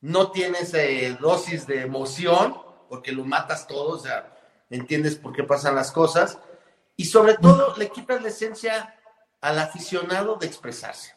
[0.03, 0.75] no tienes
[1.21, 2.57] dosis de emoción,
[2.89, 4.37] porque lo matas todo, o sea,
[4.69, 6.39] entiendes por qué pasan las cosas,
[6.97, 8.95] y sobre todo le quitas la esencia
[9.41, 11.15] al aficionado de expresarse.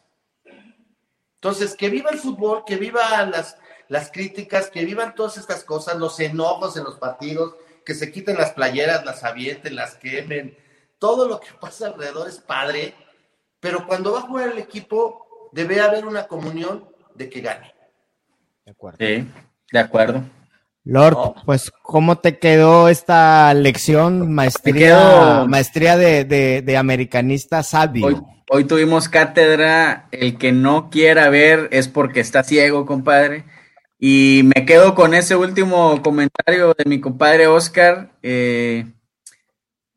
[1.34, 3.56] Entonces, que viva el fútbol, que viva las,
[3.88, 7.54] las críticas, que vivan todas estas cosas, los enojos en los partidos,
[7.84, 10.56] que se quiten las playeras, las avienten, las quemen,
[10.98, 12.94] todo lo que pasa alrededor es padre,
[13.60, 17.74] pero cuando va a jugar el equipo debe haber una comunión de que gane.
[18.64, 18.98] De acuerdo.
[18.98, 19.28] Sí,
[19.72, 20.22] de acuerdo.
[20.86, 28.24] Lord, pues, ¿cómo te quedó esta lección, maestría, maestría de, americanista sabio?
[28.48, 33.44] Hoy, tuvimos cátedra, el que no quiera ver es porque está ciego, compadre.
[33.98, 38.12] Y me quedo con ese último comentario de mi compadre Oscar.
[38.22, 38.86] Eh,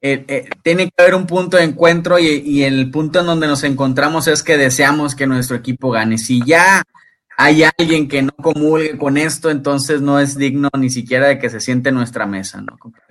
[0.01, 3.45] eh, eh, tiene que haber un punto de encuentro y, y, el punto en donde
[3.45, 6.17] nos encontramos es que deseamos que nuestro equipo gane.
[6.17, 6.81] Si ya
[7.41, 11.49] hay alguien que no comulgue con esto, entonces no es digno ni siquiera de que
[11.49, 12.61] se siente en nuestra mesa.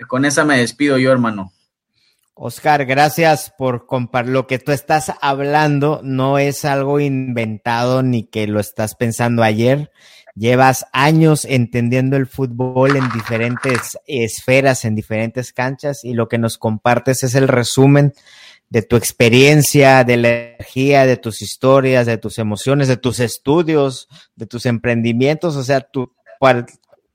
[0.07, 1.51] Con esa me despido yo, hermano.
[2.35, 4.33] Oscar, gracias por compartir.
[4.33, 9.89] Lo que tú estás hablando no es algo inventado ni que lo estás pensando ayer.
[10.35, 16.59] Llevas años entendiendo el fútbol en diferentes esferas, en diferentes canchas, y lo que nos
[16.59, 18.13] compartes es el resumen
[18.69, 24.07] de tu experiencia, de la energía, de tus historias, de tus emociones, de tus estudios,
[24.35, 25.55] de tus emprendimientos.
[25.55, 26.13] O sea, tú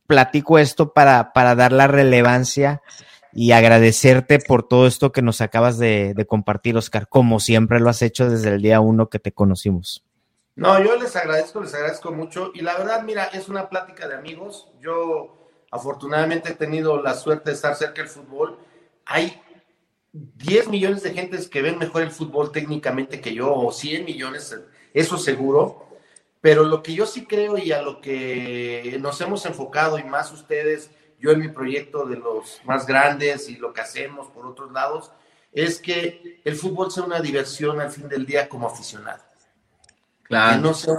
[0.07, 2.83] platico esto para, para dar la relevancia
[3.33, 7.91] y agradecerte por todo esto que nos acabas de, de, compartir, Oscar, como siempre lo
[7.91, 10.05] has hecho desde el día uno que te conocimos.
[10.57, 12.53] No, yo les agradezco, les agradezco mucho.
[12.55, 14.69] Y la verdad, mira, es una plática de amigos.
[14.81, 15.37] Yo
[15.71, 18.59] afortunadamente he tenido la suerte de estar cerca del fútbol.
[19.05, 19.43] Hay
[20.15, 24.57] 10 millones de gentes que ven mejor el fútbol técnicamente que yo, o 100 millones,
[24.93, 25.89] eso seguro.
[26.41, 30.31] Pero lo que yo sí creo y a lo que nos hemos enfocado, y más
[30.31, 34.71] ustedes, yo en mi proyecto de los más grandes y lo que hacemos por otros
[34.71, 35.11] lados,
[35.53, 39.23] es que el fútbol sea una diversión al fin del día como aficionado.
[40.23, 40.57] Claro.
[40.57, 40.97] Que no sea,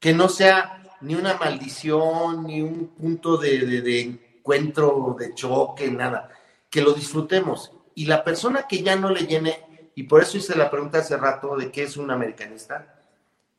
[0.00, 5.90] que no sea ni una maldición, ni un punto de, de, de encuentro, de choque,
[5.90, 6.28] nada.
[6.68, 7.72] Que lo disfrutemos.
[7.96, 11.16] Y la persona que ya no le llene, y por eso hice la pregunta hace
[11.16, 12.94] rato de qué es un americanista.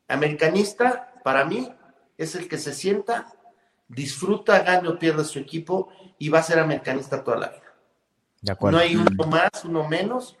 [0.06, 1.68] Americanista, para mí,
[2.16, 3.34] es el que se sienta,
[3.88, 7.74] disfruta, gane o pierda su equipo y va a ser americanista toda la vida.
[8.40, 8.78] De acuerdo.
[8.78, 10.36] No hay uno más, uno menos.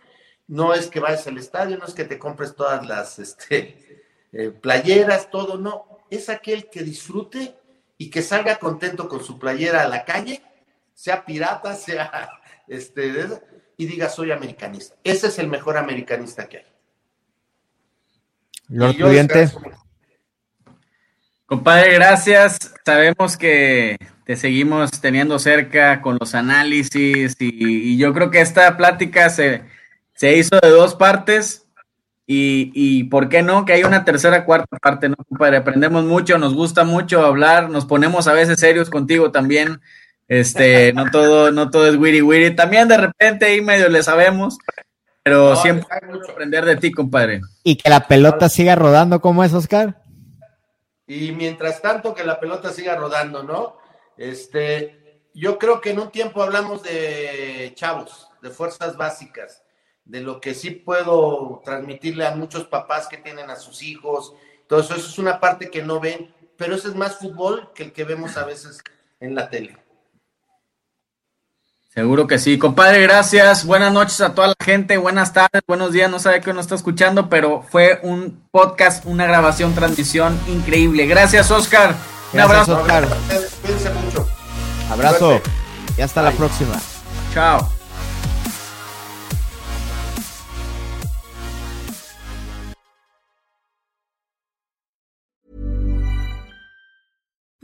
[0.46, 4.50] No es que vayas al estadio, no es que te compres todas las este, eh,
[4.50, 5.98] playeras, todo, no.
[6.08, 7.58] Es aquel que disfrute
[7.96, 10.40] y que salga contento con su playera a la calle,
[10.94, 12.30] sea pirata, sea
[12.68, 13.26] este,
[13.78, 14.96] y diga soy americanista.
[15.04, 16.64] Ese es el mejor americanista que hay.
[18.68, 19.50] Lord yo Pudiente.
[21.46, 22.74] Compadre, gracias.
[22.84, 28.76] Sabemos que te seguimos teniendo cerca con los análisis y, y yo creo que esta
[28.76, 29.62] plática se,
[30.14, 31.66] se hizo de dos partes
[32.26, 33.64] y, y ¿por qué no?
[33.64, 35.56] Que hay una tercera, cuarta parte, ¿no, compadre?
[35.56, 39.80] Aprendemos mucho, nos gusta mucho hablar, nos ponemos a veces serios contigo también.
[40.28, 42.54] Este, no todo, no todo es wiri wiri.
[42.54, 44.58] También de repente ahí medio le sabemos,
[45.22, 46.30] pero No, siempre hay mucho.
[46.30, 47.40] aprender de ti, compadre.
[47.64, 50.02] Y que la pelota siga rodando como es, Oscar.
[51.06, 53.78] Y mientras tanto que la pelota siga rodando, ¿no?
[54.18, 59.62] Este, yo creo que en un tiempo hablamos de chavos, de fuerzas básicas,
[60.04, 64.34] de lo que sí puedo transmitirle a muchos papás que tienen a sus hijos.
[64.66, 67.84] Todo eso, eso es una parte que no ven, pero eso es más fútbol que
[67.84, 68.82] el que vemos a veces
[69.20, 69.78] en la tele.
[71.98, 72.58] Seguro que sí.
[72.58, 73.64] Compadre, gracias.
[73.64, 74.98] Buenas noches a toda la gente.
[74.98, 76.08] Buenas tardes, buenos días.
[76.08, 81.08] No sabe que nos está escuchando, pero fue un podcast, una grabación, transmisión increíble.
[81.08, 81.96] Gracias, Oscar.
[82.32, 82.78] Un abrazo.
[82.78, 83.08] Oscar.
[83.62, 84.28] Cuídense mucho.
[84.88, 85.18] Abrazo.
[85.18, 85.50] Suerte.
[85.96, 86.80] Y hasta la próxima.
[87.34, 87.68] Chao.